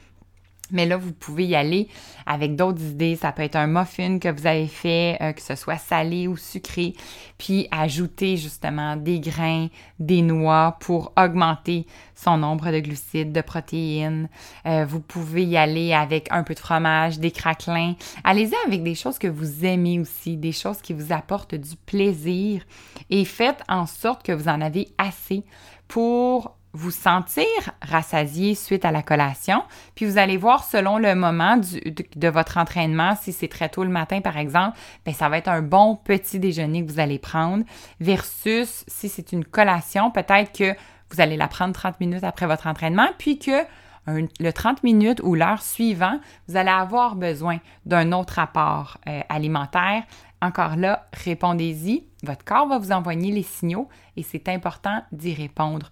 Mais 0.72 0.86
là, 0.86 0.96
vous 0.96 1.12
pouvez 1.12 1.46
y 1.46 1.54
aller 1.54 1.88
avec 2.26 2.56
d'autres 2.56 2.82
idées. 2.82 3.16
Ça 3.16 3.30
peut 3.32 3.42
être 3.42 3.56
un 3.56 3.66
muffin 3.66 4.18
que 4.18 4.28
vous 4.28 4.46
avez 4.46 4.66
fait, 4.66 5.18
euh, 5.20 5.32
que 5.32 5.40
ce 5.40 5.54
soit 5.54 5.78
salé 5.78 6.26
ou 6.26 6.36
sucré, 6.36 6.94
puis 7.38 7.68
ajouter 7.70 8.36
justement 8.36 8.96
des 8.96 9.20
grains, 9.20 9.68
des 9.98 10.22
noix 10.22 10.76
pour 10.80 11.12
augmenter 11.16 11.86
son 12.14 12.38
nombre 12.38 12.70
de 12.70 12.80
glucides, 12.80 13.32
de 13.32 13.40
protéines. 13.40 14.28
Euh, 14.66 14.84
vous 14.84 15.00
pouvez 15.00 15.44
y 15.44 15.56
aller 15.56 15.92
avec 15.92 16.28
un 16.30 16.42
peu 16.42 16.54
de 16.54 16.60
fromage, 16.60 17.18
des 17.18 17.30
craquelins. 17.30 17.94
Allez-y 18.24 18.54
avec 18.66 18.82
des 18.82 18.94
choses 18.94 19.18
que 19.18 19.28
vous 19.28 19.64
aimez 19.64 19.98
aussi, 19.98 20.36
des 20.36 20.52
choses 20.52 20.80
qui 20.80 20.92
vous 20.92 21.12
apportent 21.12 21.54
du 21.54 21.76
plaisir 21.76 22.62
et 23.10 23.24
faites 23.24 23.62
en 23.68 23.86
sorte 23.86 24.22
que 24.22 24.32
vous 24.32 24.48
en 24.48 24.60
avez 24.60 24.88
assez 24.98 25.44
pour 25.88 26.56
vous 26.72 26.90
sentir 26.90 27.46
rassasié 27.82 28.54
suite 28.54 28.84
à 28.84 28.90
la 28.90 29.02
collation, 29.02 29.62
puis 29.94 30.06
vous 30.06 30.18
allez 30.18 30.36
voir 30.36 30.64
selon 30.64 30.98
le 30.98 31.14
moment 31.14 31.56
de, 31.58 32.28
votre 32.28 32.56
entraînement, 32.56 33.14
si 33.20 33.32
c'est 33.32 33.48
très 33.48 33.68
tôt 33.68 33.84
le 33.84 33.90
matin 33.90 34.20
par 34.20 34.38
exemple, 34.38 34.78
bien, 35.04 35.14
ça 35.14 35.28
va 35.28 35.38
être 35.38 35.48
un 35.48 35.62
bon 35.62 35.96
petit 35.96 36.38
déjeuner 36.38 36.84
que 36.84 36.90
vous 36.90 37.00
allez 37.00 37.18
prendre 37.18 37.64
versus 38.00 38.84
si 38.88 39.08
c'est 39.08 39.32
une 39.32 39.44
collation, 39.44 40.10
peut-être 40.10 40.52
que 40.52 40.74
vous 41.10 41.20
allez 41.20 41.36
la 41.36 41.48
prendre 41.48 41.74
30 41.74 42.00
minutes 42.00 42.24
après 42.24 42.46
votre 42.46 42.66
entraînement, 42.66 43.08
puis 43.18 43.38
que 43.38 43.66
le 44.06 44.50
30 44.50 44.82
minutes 44.82 45.20
ou 45.22 45.34
l'heure 45.34 45.62
suivant, 45.62 46.18
vous 46.48 46.56
allez 46.56 46.70
avoir 46.70 47.14
besoin 47.14 47.58
d'un 47.86 48.12
autre 48.12 48.38
apport 48.38 48.98
euh, 49.06 49.20
alimentaire. 49.28 50.02
Encore 50.40 50.76
là, 50.76 51.06
répondez-y. 51.12 52.04
Votre 52.24 52.44
corps 52.44 52.66
va 52.66 52.78
vous 52.78 52.90
envoyer 52.90 53.30
les 53.30 53.44
signaux 53.44 53.88
et 54.16 54.24
c'est 54.24 54.48
important 54.48 55.02
d'y 55.12 55.34
répondre 55.34 55.90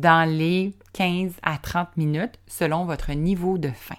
dans 0.00 0.28
les 0.28 0.74
15 0.92 1.32
à 1.42 1.58
30 1.58 1.96
minutes 1.96 2.38
selon 2.46 2.84
votre 2.84 3.12
niveau 3.12 3.58
de 3.58 3.70
faim. 3.70 3.96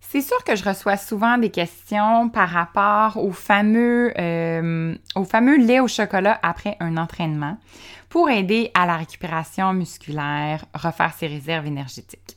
C'est 0.00 0.20
sûr 0.20 0.44
que 0.44 0.56
je 0.56 0.64
reçois 0.64 0.96
souvent 0.96 1.38
des 1.38 1.50
questions 1.50 2.28
par 2.28 2.48
rapport 2.48 3.16
au 3.16 3.30
fameux, 3.30 4.12
euh, 4.18 4.94
au 5.14 5.24
fameux 5.24 5.56
lait 5.56 5.80
au 5.80 5.88
chocolat 5.88 6.38
après 6.42 6.76
un 6.80 6.96
entraînement 6.96 7.56
pour 8.10 8.28
aider 8.28 8.70
à 8.74 8.84
la 8.84 8.96
récupération 8.96 9.72
musculaire, 9.72 10.66
refaire 10.74 11.14
ses 11.14 11.28
réserves 11.28 11.66
énergétiques. 11.66 12.36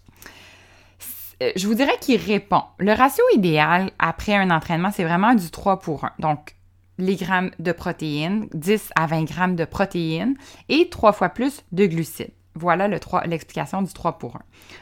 Euh, 1.43 1.51
je 1.57 1.67
vous 1.67 1.73
dirais 1.73 1.97
qu'il 1.99 2.21
répond. 2.21 2.63
Le 2.77 2.93
ratio 2.93 3.23
idéal 3.33 3.91
après 3.99 4.35
un 4.35 4.51
entraînement, 4.51 4.91
c'est 4.91 5.03
vraiment 5.03 5.33
du 5.33 5.49
3 5.49 5.79
pour 5.79 6.05
1. 6.05 6.11
Donc, 6.19 6.55
les 6.97 7.15
grammes 7.15 7.51
de 7.59 7.71
protéines, 7.73 8.47
10 8.53 8.91
à 8.95 9.05
20 9.07 9.23
grammes 9.23 9.55
de 9.55 9.65
protéines 9.65 10.35
et 10.69 10.87
trois 10.89 11.11
fois 11.11 11.29
plus 11.29 11.63
de 11.73 11.87
glucides. 11.87 12.31
Voilà 12.55 12.87
l'explication 12.87 13.81
du 13.81 13.91
3 13.91 14.17
pour 14.17 14.37
1. 14.37 14.39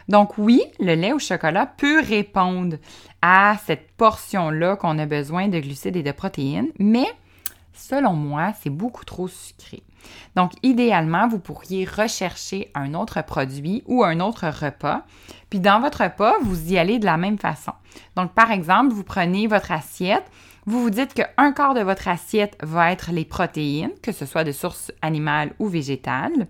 Donc 0.08 0.38
oui, 0.38 0.62
le 0.80 0.94
lait 0.94 1.12
au 1.12 1.20
chocolat 1.20 1.66
peut 1.66 2.02
répondre 2.02 2.78
à 3.22 3.56
cette 3.66 3.92
portion-là 3.94 4.76
qu'on 4.76 5.00
a 5.00 5.06
besoin 5.06 5.48
de 5.48 5.60
glucides 5.60 5.96
et 5.96 6.04
de 6.04 6.12
protéines, 6.12 6.70
mais 6.78 7.08
selon 7.74 8.14
moi, 8.14 8.54
c'est 8.62 8.70
beaucoup 8.70 9.06
trop 9.06 9.28
sucré. 9.28 9.84
Donc, 10.36 10.52
idéalement, 10.64 11.28
vous 11.28 11.40
pourriez 11.40 11.86
rechercher 11.86 12.72
un 12.76 12.94
autre 12.94 13.24
produit 13.24 13.84
ou 13.88 14.04
un 14.04 14.20
autre 14.20 14.48
repas. 14.48 15.04
Puis 15.50 15.60
dans 15.60 15.80
votre 15.80 16.04
repas, 16.04 16.36
vous 16.42 16.72
y 16.72 16.78
allez 16.78 17.00
de 17.00 17.06
la 17.06 17.18
même 17.18 17.38
façon. 17.38 17.72
Donc, 18.16 18.34
par 18.34 18.52
exemple, 18.52 18.94
vous 18.94 19.04
prenez 19.04 19.48
votre 19.48 19.72
assiette, 19.72 20.26
vous 20.66 20.82
vous 20.82 20.90
dites 20.90 21.14
qu'un 21.14 21.52
quart 21.52 21.74
de 21.74 21.82
votre 21.82 22.08
assiette 22.08 22.58
va 22.62 22.92
être 22.92 23.12
les 23.12 23.26
protéines, 23.26 23.92
que 24.02 24.14
ce 24.14 24.26
soit 24.26 24.46
de 24.46 24.54
source 24.54 24.92
animale 25.02 25.54
ou 25.60 25.68
végétale. 25.68 26.48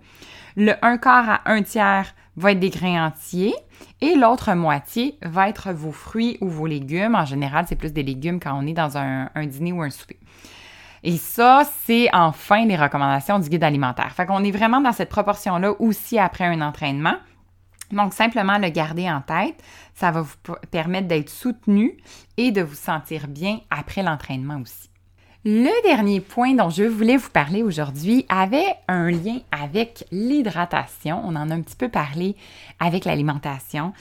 Le 0.56 0.72
un 0.82 0.98
quart 0.98 1.28
à 1.28 1.40
un 1.46 1.62
tiers 1.62 2.14
va 2.36 2.52
être 2.52 2.60
des 2.60 2.70
grains 2.70 3.06
entiers 3.06 3.54
et 4.00 4.14
l'autre 4.14 4.54
moitié 4.54 5.18
va 5.22 5.48
être 5.48 5.72
vos 5.72 5.90
fruits 5.90 6.38
ou 6.40 6.48
vos 6.48 6.66
légumes. 6.66 7.16
En 7.16 7.24
général, 7.24 7.64
c'est 7.68 7.76
plus 7.76 7.92
des 7.92 8.04
légumes 8.04 8.38
quand 8.38 8.56
on 8.56 8.66
est 8.66 8.72
dans 8.72 8.96
un, 8.96 9.28
dîner 9.46 9.72
ou 9.72 9.82
un 9.82 9.90
souper. 9.90 10.18
Et 11.02 11.16
ça, 11.16 11.64
c'est 11.84 12.08
enfin 12.12 12.64
les 12.64 12.76
recommandations 12.76 13.38
du 13.38 13.48
guide 13.48 13.64
alimentaire. 13.64 14.12
Fait 14.12 14.26
qu'on 14.26 14.42
est 14.44 14.52
vraiment 14.52 14.80
dans 14.80 14.92
cette 14.92 15.10
proportion-là 15.10 15.72
aussi 15.80 16.18
après 16.18 16.44
un 16.44 16.60
entraînement. 16.60 17.16
Donc, 17.90 18.14
simplement 18.14 18.58
le 18.58 18.70
garder 18.70 19.10
en 19.10 19.20
tête, 19.20 19.62
ça 19.94 20.10
va 20.10 20.22
vous 20.22 20.34
permettre 20.70 21.08
d'être 21.08 21.30
soutenu 21.30 21.96
et 22.36 22.50
de 22.50 22.62
vous 22.62 22.74
sentir 22.74 23.28
bien 23.28 23.60
après 23.70 24.02
l'entraînement 24.02 24.60
aussi. 24.60 24.90
Le 25.46 25.70
dernier 25.86 26.20
point 26.20 26.54
dont 26.54 26.70
je 26.70 26.84
voulais 26.84 27.18
vous 27.18 27.28
parler 27.28 27.62
aujourd'hui 27.62 28.24
avait 28.30 28.74
un 28.88 29.10
lien 29.10 29.40
avec 29.52 30.06
l'hydratation. 30.10 31.20
On 31.22 31.36
en 31.36 31.50
a 31.50 31.54
un 31.54 31.60
petit 31.60 31.76
peu 31.76 31.90
parlé 31.90 32.34
avec 32.80 33.04
l'alimentation. 33.04 33.92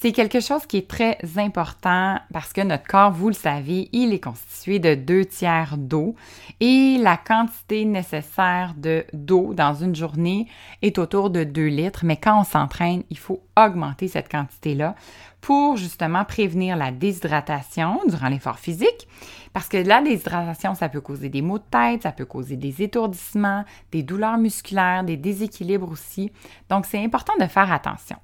C'est 0.00 0.12
quelque 0.12 0.40
chose 0.40 0.66
qui 0.66 0.78
est 0.78 0.88
très 0.88 1.16
important 1.36 2.18
parce 2.32 2.52
que 2.52 2.60
notre 2.60 2.86
corps, 2.86 3.12
vous 3.12 3.28
le 3.28 3.34
savez, 3.34 3.88
il 3.92 4.12
est 4.12 4.22
constitué 4.22 4.78
de 4.78 4.94
deux 4.94 5.24
tiers 5.24 5.76
d'eau 5.78 6.14
et 6.60 6.98
la 7.00 7.16
quantité 7.16 7.84
nécessaire 7.86 8.74
de 8.76 9.06
d'eau 9.14 9.54
dans 9.54 9.72
une 9.72 9.94
journée 9.94 10.46
est 10.82 10.98
autour 10.98 11.30
de 11.30 11.44
2 11.44 11.66
litres. 11.68 12.04
Mais 12.04 12.18
quand 12.18 12.38
on 12.38 12.44
s'entraîne, 12.44 13.04
il 13.08 13.16
faut 13.16 13.40
augmenter 13.56 14.08
cette 14.08 14.30
quantité-là 14.30 14.94
pour 15.40 15.76
justement 15.76 16.24
prévenir 16.24 16.76
la 16.76 16.90
déshydratation 16.90 18.00
durant 18.06 18.28
l'effort 18.28 18.58
physique. 18.58 19.08
Parce 19.54 19.68
que 19.68 19.76
la 19.76 20.02
déshydratation, 20.02 20.74
ça 20.74 20.88
peut 20.88 21.00
causer 21.00 21.28
des 21.28 21.40
maux 21.40 21.58
de 21.58 21.64
tête, 21.70 22.02
ça 22.02 22.12
peut 22.12 22.26
causer 22.26 22.56
des 22.56 22.82
étourdissements, 22.82 23.64
des 23.92 24.02
douleurs 24.02 24.38
musculaires, 24.38 25.04
des 25.04 25.16
déséquilibres 25.16 25.90
aussi. 25.90 26.32
Donc, 26.68 26.84
c'est 26.84 27.02
important 27.02 27.34
de 27.40 27.46
faire 27.46 27.72
attention. 27.72 28.16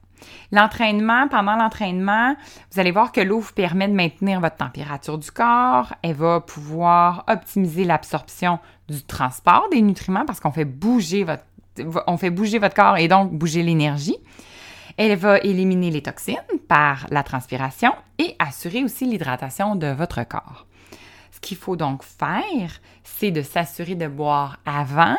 L'entraînement, 0.52 1.28
pendant 1.28 1.56
l'entraînement, 1.56 2.34
vous 2.72 2.80
allez 2.80 2.90
voir 2.90 3.12
que 3.12 3.20
l'eau 3.20 3.40
vous 3.40 3.52
permet 3.52 3.88
de 3.88 3.94
maintenir 3.94 4.40
votre 4.40 4.56
température 4.56 5.18
du 5.18 5.30
corps. 5.30 5.94
Elle 6.02 6.14
va 6.14 6.40
pouvoir 6.40 7.24
optimiser 7.28 7.84
l'absorption 7.84 8.58
du 8.88 9.02
transport 9.02 9.68
des 9.70 9.82
nutriments 9.82 10.24
parce 10.26 10.40
qu'on 10.40 10.52
fait 10.52 10.64
bouger 10.64 11.24
votre, 11.24 11.44
on 12.06 12.16
bouger 12.30 12.58
votre 12.58 12.74
corps 12.74 12.96
et 12.96 13.08
donc 13.08 13.32
bouger 13.32 13.62
l'énergie. 13.62 14.16
Elle 14.96 15.16
va 15.16 15.38
éliminer 15.38 15.90
les 15.90 16.02
toxines 16.02 16.36
par 16.68 17.06
la 17.10 17.22
transpiration 17.22 17.92
et 18.18 18.34
assurer 18.38 18.84
aussi 18.84 19.06
l'hydratation 19.06 19.76
de 19.76 19.86
votre 19.86 20.24
corps. 20.24 20.66
Ce 21.30 21.40
qu'il 21.40 21.56
faut 21.56 21.76
donc 21.76 22.02
faire, 22.02 22.80
c'est 23.02 23.30
de 23.30 23.42
s'assurer 23.42 23.94
de 23.94 24.08
boire 24.08 24.58
avant, 24.66 25.16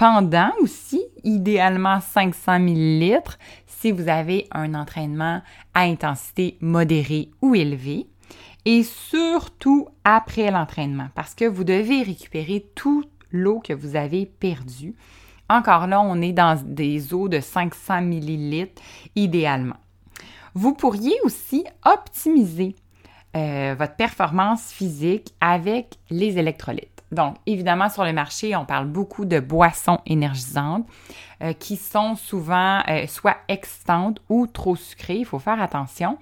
pendant 0.00 0.50
aussi, 0.62 1.04
idéalement 1.24 2.00
500 2.00 2.54
ml 2.54 3.20
si 3.66 3.92
vous 3.92 4.08
avez 4.08 4.48
un 4.50 4.72
entraînement 4.72 5.42
à 5.74 5.80
intensité 5.82 6.56
modérée 6.62 7.28
ou 7.42 7.54
élevée. 7.54 8.06
Et 8.64 8.82
surtout 8.82 9.88
après 10.04 10.50
l'entraînement, 10.50 11.08
parce 11.14 11.34
que 11.34 11.44
vous 11.44 11.64
devez 11.64 12.02
récupérer 12.02 12.64
toute 12.74 13.10
l'eau 13.30 13.60
que 13.60 13.74
vous 13.74 13.94
avez 13.94 14.24
perdue. 14.24 14.94
Encore 15.50 15.86
là, 15.86 16.00
on 16.00 16.22
est 16.22 16.32
dans 16.32 16.58
des 16.64 17.12
eaux 17.12 17.28
de 17.28 17.40
500 17.40 17.98
ml 17.98 18.68
idéalement. 19.16 19.76
Vous 20.54 20.72
pourriez 20.72 21.16
aussi 21.24 21.66
optimiser 21.84 22.74
euh, 23.36 23.74
votre 23.78 23.96
performance 23.96 24.72
physique 24.72 25.34
avec 25.42 25.96
les 26.08 26.38
électrolytes. 26.38 26.99
Donc, 27.12 27.36
évidemment, 27.46 27.88
sur 27.88 28.04
le 28.04 28.12
marché, 28.12 28.54
on 28.54 28.64
parle 28.64 28.86
beaucoup 28.86 29.24
de 29.24 29.40
boissons 29.40 29.98
énergisantes 30.06 30.86
euh, 31.42 31.52
qui 31.52 31.76
sont 31.76 32.14
souvent 32.14 32.82
euh, 32.88 33.06
soit 33.06 33.36
excitantes 33.48 34.20
ou 34.28 34.46
trop 34.46 34.76
sucrées. 34.76 35.16
Il 35.16 35.24
faut 35.24 35.38
faire 35.38 35.60
attention. 35.60 36.18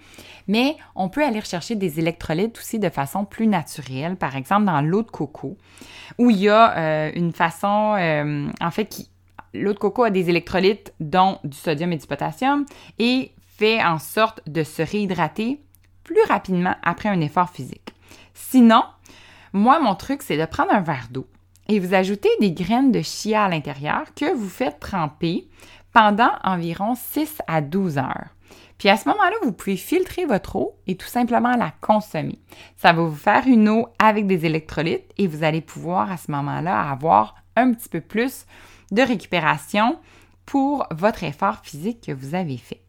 Mais 0.47 0.77
on 0.95 1.09
peut 1.09 1.25
aller 1.25 1.41
rechercher 1.41 1.75
des 1.75 1.99
électrolytes 1.99 2.59
aussi 2.59 2.79
de 2.79 2.89
façon 2.89 3.25
plus 3.25 3.47
naturelle, 3.47 4.17
par 4.17 4.37
exemple 4.37 4.65
dans 4.65 4.81
l'eau 4.81 5.03
de 5.03 5.11
coco, 5.11 5.57
où 6.19 6.31
il 6.31 6.39
y 6.39 6.49
a 6.49 6.77
euh, 6.77 7.11
une 7.15 7.33
façon, 7.33 8.49
en 8.61 8.71
fait, 8.71 8.87
qui, 8.87 9.11
l'eau 9.55 9.73
de 9.73 9.79
coco 9.79 10.05
a 10.05 10.11
des 10.11 10.31
électrolytes, 10.31 10.95
dont 11.01 11.39
du 11.45 11.57
sodium 11.57 11.93
et 11.93 11.99
du 11.99 12.07
potassium, 12.07 12.65
et 12.99 13.33
fait 13.59 13.83
en 13.83 13.99
sorte 13.99 14.41
de 14.47 14.63
se 14.63 14.83
réhydrater 14.83 15.61
plus 16.05 16.23
rapidement 16.29 16.75
après 16.83 17.09
un 17.09 17.21
effort 17.21 17.51
physique. 17.51 17.93
Sinon, 18.35 18.85
moi, 19.53 19.81
mon 19.81 19.95
truc, 19.95 20.23
c'est 20.23 20.39
de 20.39 20.45
prendre 20.47 20.73
un 20.73 20.81
verre 20.81 21.09
d'eau 21.11 21.27
et 21.69 21.81
vous 21.81 21.95
ajoutez 21.95 22.31
des 22.41 22.53
graines 22.53 22.93
de 22.93 23.03
chia 23.03 23.45
à 23.45 23.49
l'intérieur 23.49 24.15
que 24.15 24.35
vous 24.35 24.49
faites 24.49 24.81
tremper 24.81 25.49
pendant 25.93 26.31
environ 26.43 26.95
6 26.95 27.43
à 27.47 27.61
12 27.61 27.99
heures. 27.99 28.35
Puis 28.79 28.89
à 28.89 28.97
ce 28.97 29.09
moment-là, 29.09 29.35
vous 29.43 29.53
pouvez 29.53 29.77
filtrer 29.77 30.25
votre 30.25 30.57
eau 30.57 30.77
et 30.87 30.97
tout 30.97 31.09
simplement 31.09 31.57
la 31.57 31.73
consommer. 31.81 32.39
Ça 32.77 32.93
va 32.93 33.03
vous 33.03 33.17
faire 33.17 33.47
une 33.47 33.69
eau 33.69 33.89
avec 33.99 34.27
des 34.27 34.47
électrolytes 34.47 35.13
et 35.19 35.27
vous 35.27 35.43
allez 35.43 35.61
pouvoir 35.61 36.11
à 36.13 36.17
ce 36.17 36.31
moment-là 36.31 36.89
avoir 36.89 37.35
un 37.57 37.73
petit 37.73 37.89
peu 37.89 38.01
plus 38.01 38.47
de 38.93 39.03
récupération 39.03 39.99
pour 40.47 40.87
votre 40.93 41.25
effort 41.25 41.59
physique 41.63 42.07
que 42.07 42.13
vous 42.13 42.35
avez 42.35 42.57
fait. 42.57 42.81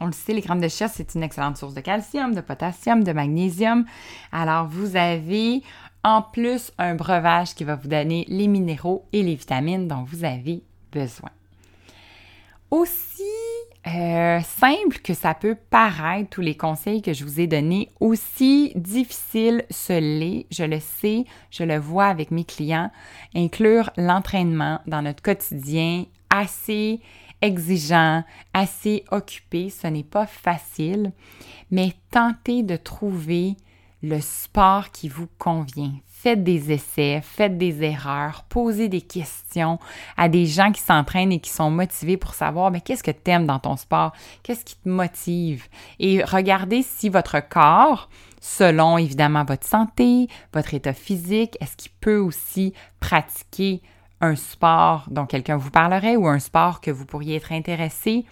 On 0.00 0.06
le 0.06 0.12
sait, 0.12 0.32
les 0.32 0.40
graines 0.40 0.60
de 0.60 0.68
chia, 0.68 0.88
c'est 0.88 1.14
une 1.14 1.22
excellente 1.22 1.58
source 1.58 1.74
de 1.74 1.80
calcium, 1.80 2.34
de 2.34 2.40
potassium, 2.40 3.04
de 3.04 3.12
magnésium. 3.12 3.84
Alors, 4.32 4.66
vous 4.66 4.96
avez 4.96 5.62
en 6.02 6.22
plus 6.22 6.72
un 6.78 6.94
breuvage 6.94 7.54
qui 7.54 7.64
va 7.64 7.76
vous 7.76 7.88
donner 7.88 8.24
les 8.28 8.48
minéraux 8.48 9.04
et 9.12 9.22
les 9.22 9.34
vitamines 9.34 9.88
dont 9.88 10.02
vous 10.02 10.24
avez 10.24 10.62
besoin. 10.90 11.30
Aussi 12.70 13.22
euh, 13.86 14.40
simple 14.40 14.98
que 15.02 15.14
ça 15.14 15.34
peut 15.34 15.56
paraître, 15.70 16.30
tous 16.30 16.40
les 16.40 16.54
conseils 16.54 17.02
que 17.02 17.12
je 17.12 17.24
vous 17.24 17.40
ai 17.40 17.46
donnés, 17.46 17.90
aussi 17.98 18.72
difficile 18.76 19.64
ce 19.70 19.92
l'est, 19.92 20.46
je 20.50 20.64
le 20.64 20.80
sais, 20.80 21.24
je 21.50 21.64
le 21.64 21.78
vois 21.78 22.06
avec 22.06 22.30
mes 22.30 22.44
clients, 22.44 22.90
inclure 23.34 23.90
l'entraînement 23.96 24.80
dans 24.86 25.02
notre 25.02 25.22
quotidien 25.22 26.04
assez 26.30 27.00
exigeant, 27.42 28.24
assez 28.52 29.04
occupé, 29.10 29.70
ce 29.70 29.86
n'est 29.86 30.04
pas 30.04 30.26
facile, 30.26 31.12
mais 31.70 31.94
tentez 32.10 32.62
de 32.62 32.76
trouver 32.76 33.56
le 34.02 34.20
sport 34.20 34.90
qui 34.90 35.08
vous 35.08 35.28
convient. 35.38 35.92
Faites 36.06 36.44
des 36.44 36.70
essais, 36.70 37.22
faites 37.22 37.56
des 37.56 37.82
erreurs, 37.82 38.44
posez 38.48 38.88
des 38.88 39.00
questions 39.00 39.78
à 40.18 40.28
des 40.28 40.44
gens 40.44 40.70
qui 40.70 40.82
s'entraînent 40.82 41.32
et 41.32 41.40
qui 41.40 41.50
sont 41.50 41.70
motivés 41.70 42.18
pour 42.18 42.34
savoir 42.34 42.70
mais 42.70 42.82
qu'est-ce 42.82 43.02
que 43.02 43.10
tu 43.10 43.30
aimes 43.30 43.46
dans 43.46 43.58
ton 43.58 43.76
sport, 43.76 44.12
qu'est-ce 44.42 44.64
qui 44.64 44.76
te 44.76 44.88
motive? 44.88 45.66
Et 45.98 46.22
regardez 46.22 46.82
si 46.82 47.08
votre 47.08 47.40
corps 47.40 48.10
selon 48.40 48.98
évidemment 48.98 49.44
votre 49.44 49.66
santé, 49.66 50.28
votre 50.52 50.74
état 50.74 50.94
physique, 50.94 51.56
est-ce 51.60 51.76
qu'il 51.76 51.92
peut 52.00 52.18
aussi 52.18 52.72
pratiquer 52.98 53.82
un 54.20 54.36
sport 54.36 55.06
dont 55.10 55.26
quelqu'un 55.26 55.56
vous 55.56 55.70
parlerait 55.70 56.16
ou 56.16 56.26
un 56.28 56.38
sport 56.38 56.80
que 56.80 56.90
vous 56.90 57.06
pourriez 57.06 57.36
être 57.36 57.52
intéressé 57.52 58.24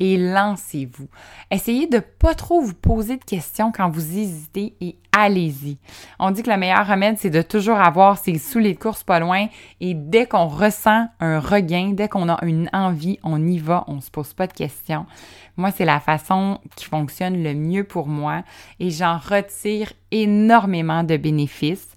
et 0.00 0.16
lancez-vous. 0.16 1.08
Essayez 1.50 1.86
de 1.86 1.98
pas 1.98 2.34
trop 2.34 2.60
vous 2.62 2.74
poser 2.74 3.18
de 3.18 3.24
questions 3.24 3.70
quand 3.70 3.90
vous 3.90 4.18
hésitez 4.18 4.74
et 4.80 4.96
allez-y. 5.12 5.76
On 6.18 6.30
dit 6.30 6.42
que 6.42 6.50
le 6.50 6.56
meilleur 6.56 6.86
remède, 6.86 7.18
c'est 7.18 7.30
de 7.30 7.42
toujours 7.42 7.78
avoir 7.78 8.16
ses 8.16 8.38
souliers 8.38 8.72
de 8.72 8.78
course 8.78 9.04
pas 9.04 9.20
loin 9.20 9.48
et 9.80 9.92
dès 9.92 10.24
qu'on 10.24 10.48
ressent 10.48 11.06
un 11.20 11.38
regain, 11.38 11.90
dès 11.92 12.08
qu'on 12.08 12.30
a 12.30 12.42
une 12.44 12.70
envie, 12.72 13.18
on 13.22 13.46
y 13.46 13.58
va, 13.58 13.84
on 13.88 14.00
se 14.00 14.10
pose 14.10 14.32
pas 14.32 14.46
de 14.46 14.54
questions. 14.54 15.04
Moi, 15.58 15.70
c'est 15.70 15.84
la 15.84 16.00
façon 16.00 16.58
qui 16.76 16.86
fonctionne 16.86 17.42
le 17.42 17.52
mieux 17.52 17.84
pour 17.84 18.06
moi 18.06 18.42
et 18.78 18.90
j'en 18.90 19.18
retire 19.18 19.92
énormément 20.10 21.04
de 21.04 21.18
bénéfices. 21.18 21.88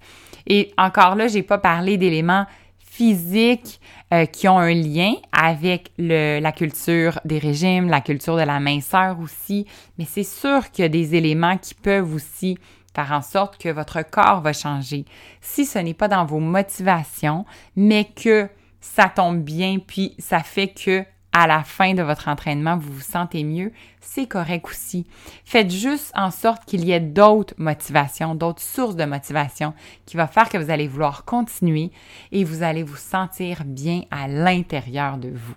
Et 0.45 0.73
encore 0.77 1.15
là, 1.15 1.27
j'ai 1.27 1.43
pas 1.43 1.57
parlé 1.57 1.97
d'éléments 1.97 2.45
physiques 2.93 3.81
euh, 4.13 4.27
qui 4.27 4.47
ont 4.47 4.59
un 4.59 4.73
lien 4.75 5.15
avec 5.31 5.91
le, 5.97 6.39
la 6.39 6.51
culture 6.51 7.19
des 7.25 7.39
régimes, 7.39 7.89
la 7.89 8.01
culture 8.01 8.35
de 8.37 8.43
la 8.43 8.59
minceur 8.59 9.19
aussi, 9.19 9.65
mais 9.97 10.05
c'est 10.05 10.23
sûr 10.23 10.69
qu'il 10.69 10.83
y 10.83 10.85
a 10.85 10.89
des 10.89 11.15
éléments 11.15 11.57
qui 11.57 11.73
peuvent 11.73 12.13
aussi 12.13 12.55
faire 12.95 13.11
en 13.11 13.23
sorte 13.23 13.57
que 13.57 13.69
votre 13.69 14.07
corps 14.07 14.41
va 14.41 14.53
changer. 14.53 15.05
Si 15.41 15.65
ce 15.65 15.79
n'est 15.79 15.95
pas 15.95 16.07
dans 16.07 16.23
vos 16.25 16.39
motivations, 16.39 17.45
mais 17.75 18.05
que 18.05 18.47
ça 18.79 19.09
tombe 19.09 19.41
bien, 19.41 19.79
puis 19.79 20.13
ça 20.19 20.41
fait 20.41 20.67
que 20.67 21.03
à 21.33 21.47
la 21.47 21.63
fin 21.63 21.95
de 21.95 22.03
votre 22.03 22.27
entraînement, 22.27 22.77
vous 22.77 22.93
vous 22.93 23.01
sentez 23.01 23.43
mieux, 23.43 23.71
c'est 24.01 24.27
correct 24.27 24.67
aussi. 24.69 25.05
Faites 25.43 25.71
juste 25.71 26.11
en 26.15 26.29
sorte 26.29 26.65
qu'il 26.65 26.85
y 26.85 26.91
ait 26.91 26.99
d'autres 26.99 27.55
motivations, 27.57 28.35
d'autres 28.35 28.61
sources 28.61 28.95
de 28.95 29.05
motivation 29.05 29.73
qui 30.05 30.15
va 30.15 30.27
faire 30.27 30.47
que 30.47 30.57
vous 30.59 30.69
allez 30.69 30.87
vouloir 30.87 31.25
continuer 31.25 31.91
et 32.31 32.43
vous 32.43 32.61
allez 32.61 32.83
vous 32.83 32.95
sentir 32.95 33.63
bien 33.65 34.03
à 34.11 34.27
l'intérieur 34.27 35.17
de 35.17 35.29
vous. 35.29 35.55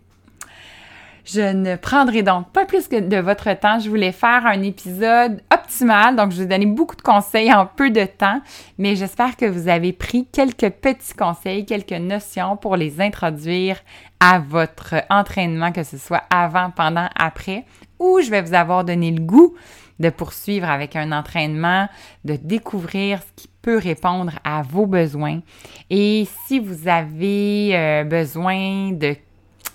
Je 1.27 1.41
ne 1.41 1.75
prendrai 1.75 2.23
donc 2.23 2.53
pas 2.53 2.67
plus 2.67 2.87
que 2.87 3.01
de 3.01 3.17
votre 3.17 3.53
temps. 3.59 3.81
Je 3.81 3.89
voulais 3.89 4.13
faire 4.13 4.47
un 4.47 4.63
épisode 4.63 5.43
optimal, 5.53 6.15
donc 6.15 6.31
je 6.31 6.39
vais 6.39 6.47
donner 6.47 6.67
beaucoup 6.67 6.95
de 6.95 7.03
conseils 7.03 7.53
en 7.53 7.67
peu 7.67 7.91
de 7.91 8.05
temps, 8.05 8.41
mais 8.79 8.95
j'espère 8.95 9.37
que 9.37 9.45
vous 9.45 9.67
avez 9.67 9.93
pris 9.93 10.29
quelques 10.31 10.71
petits 10.71 11.15
conseils, 11.15 11.67
quelques 11.67 11.91
notions 11.91 12.57
pour 12.57 12.77
les 12.77 13.01
introduire 13.01 13.81
à 14.21 14.39
votre 14.39 14.95
entraînement, 15.11 15.73
que 15.73 15.83
ce 15.83 15.99
soit 15.99 16.23
avant, 16.31 16.71
pendant, 16.71 17.09
après, 17.17 17.65
ou 17.99 18.21
je 18.21 18.31
vais 18.31 18.43
vous 18.43 18.55
avoir 18.55 18.85
donné 18.85 19.11
le 19.11 19.21
goût 19.21 19.57
de 19.99 20.11
poursuivre 20.11 20.71
avec 20.71 20.95
un 20.95 21.11
entraînement, 21.11 21.89
de 22.25 22.37
découvrir 22.37 23.19
ce 23.21 23.43
qui 23.43 23.49
peut 23.63 23.79
répondre 23.79 24.39
à 24.45 24.63
vos 24.63 24.87
besoins. 24.87 25.41
Et 25.91 26.29
si 26.47 26.61
vous 26.61 26.87
avez 26.87 27.71
euh, 27.75 28.05
besoin 28.05 28.93
de 28.93 29.17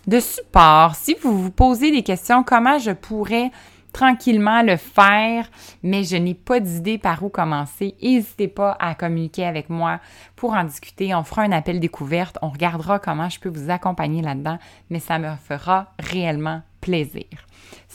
de 0.08 0.20
support. 0.20 0.96
Si 0.96 1.16
vous 1.22 1.44
vous 1.44 1.52
posez 1.52 1.92
des 1.92 2.04
questions, 2.04 2.44
comment 2.44 2.80
je 2.80 2.92
pourrais 2.92 3.52
tranquillement 3.92 4.62
le 4.62 4.78
faire, 4.78 5.50
mais 5.84 6.04
je 6.04 6.16
n'ai 6.16 6.34
pas 6.34 6.60
d'idée 6.60 6.98
par 6.98 7.24
où 7.24 7.30
commencer, 7.30 7.96
n'hésitez 8.02 8.48
pas 8.48 8.78
à 8.80 8.96
communiquer 8.96 9.46
avec 9.46 9.70
moi 9.70 10.00
pour 10.36 10.54
en 10.54 10.64
discuter. 10.64 11.14
On 11.14 11.24
fera 11.24 11.44
un 11.44 11.52
appel 11.52 11.80
découverte, 11.80 12.38
on 12.42 12.50
regardera 12.50 13.00
comment 13.00 13.30
je 13.30 13.40
peux 13.40 13.50
vous 13.50 13.70
accompagner 13.70 14.22
là-dedans, 14.22 14.60
mais 14.90 15.00
ça 15.00 15.20
me 15.20 15.36
fera 15.36 15.94
réellement 16.00 16.62
plaisir. 16.80 17.28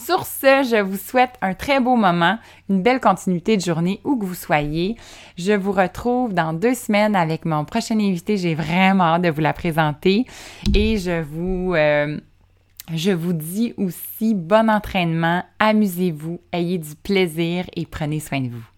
Sur 0.05 0.27
ce, 0.27 0.63
je 0.71 0.81
vous 0.83 0.99
souhaite 0.99 1.33
un 1.41 1.55
très 1.55 1.81
beau 1.81 1.97
moment, 1.97 2.39
une 2.69 2.83
belle 2.83 3.01
continuité 3.01 3.57
de 3.57 3.63
journée 3.63 4.01
où 4.05 4.19
que 4.19 4.27
vous 4.27 4.35
soyez. 4.35 4.97
Je 5.39 5.53
vous 5.53 5.73
retrouve 5.73 6.35
dans 6.35 6.53
deux 6.53 6.75
semaines 6.75 7.17
avec 7.17 7.47
mon 7.47 7.65
prochain 7.65 7.99
invité. 7.99 8.37
J'ai 8.37 8.55
vraiment 8.55 9.05
hâte 9.15 9.23
de 9.23 9.31
vous 9.31 9.41
la 9.41 9.53
présenter 9.53 10.27
et 10.75 10.99
je 10.99 11.23
vous... 11.23 11.75
Euh, 11.75 12.19
je 12.95 13.11
vous 13.11 13.33
dis 13.33 13.75
aussi 13.79 14.35
bon 14.35 14.71
entraînement, 14.71 15.43
amusez-vous, 15.59 16.41
ayez 16.53 16.79
du 16.79 16.95
plaisir 16.95 17.65
et 17.75 17.85
prenez 17.85 18.21
soin 18.21 18.41
de 18.41 18.51
vous. 18.51 18.76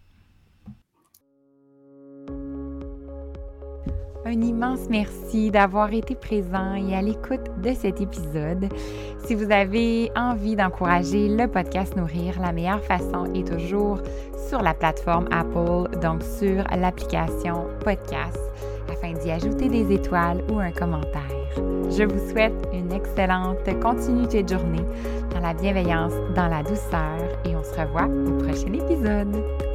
Un 4.29 4.43
immense 4.43 4.91
merci 4.91 5.51
d'avoir 5.51 5.91
été 5.91 6.15
présent 6.15 6.75
et 6.75 6.95
à 6.95 7.01
l'écoute 7.01 7.49
de 7.63 7.73
cet 7.73 7.99
épisode. 8.03 8.69
Si 9.25 9.35
vous 9.35 9.51
avez 9.51 10.13
envie 10.15 10.55
d'encourager 10.55 11.35
le 11.35 11.49
podcast 11.49 11.97
Nourrir, 11.97 12.39
la 12.39 12.53
meilleure 12.53 12.85
façon 12.85 13.25
est 13.35 13.49
toujours 13.49 14.03
sur 14.51 14.61
la 14.61 14.75
plateforme 14.75 15.29
Apple, 15.31 15.99
donc 16.03 16.23
sur 16.23 16.63
l'application 16.77 17.69
podcast, 17.83 18.39
afin 18.93 19.15
d'y 19.15 19.31
ajouter 19.31 19.71
des 19.71 19.95
étoiles 19.95 20.45
ou 20.53 20.59
un 20.59 20.73
commentaire. 20.73 21.23
Je 21.57 22.03
vous 22.03 22.31
souhaite 22.31 22.69
une 22.75 22.93
excellente 22.93 23.65
continuité 23.81 24.43
de 24.43 24.51
journée 24.51 24.85
dans 25.33 25.41
la 25.41 25.55
bienveillance, 25.55 26.13
dans 26.37 26.49
la 26.49 26.63
douceur 26.63 27.17
et 27.47 27.57
on 27.57 27.65
se 27.65 27.81
revoit 27.81 28.05
au 28.05 28.37
prochain 28.43 28.75
épisode. 28.75 29.68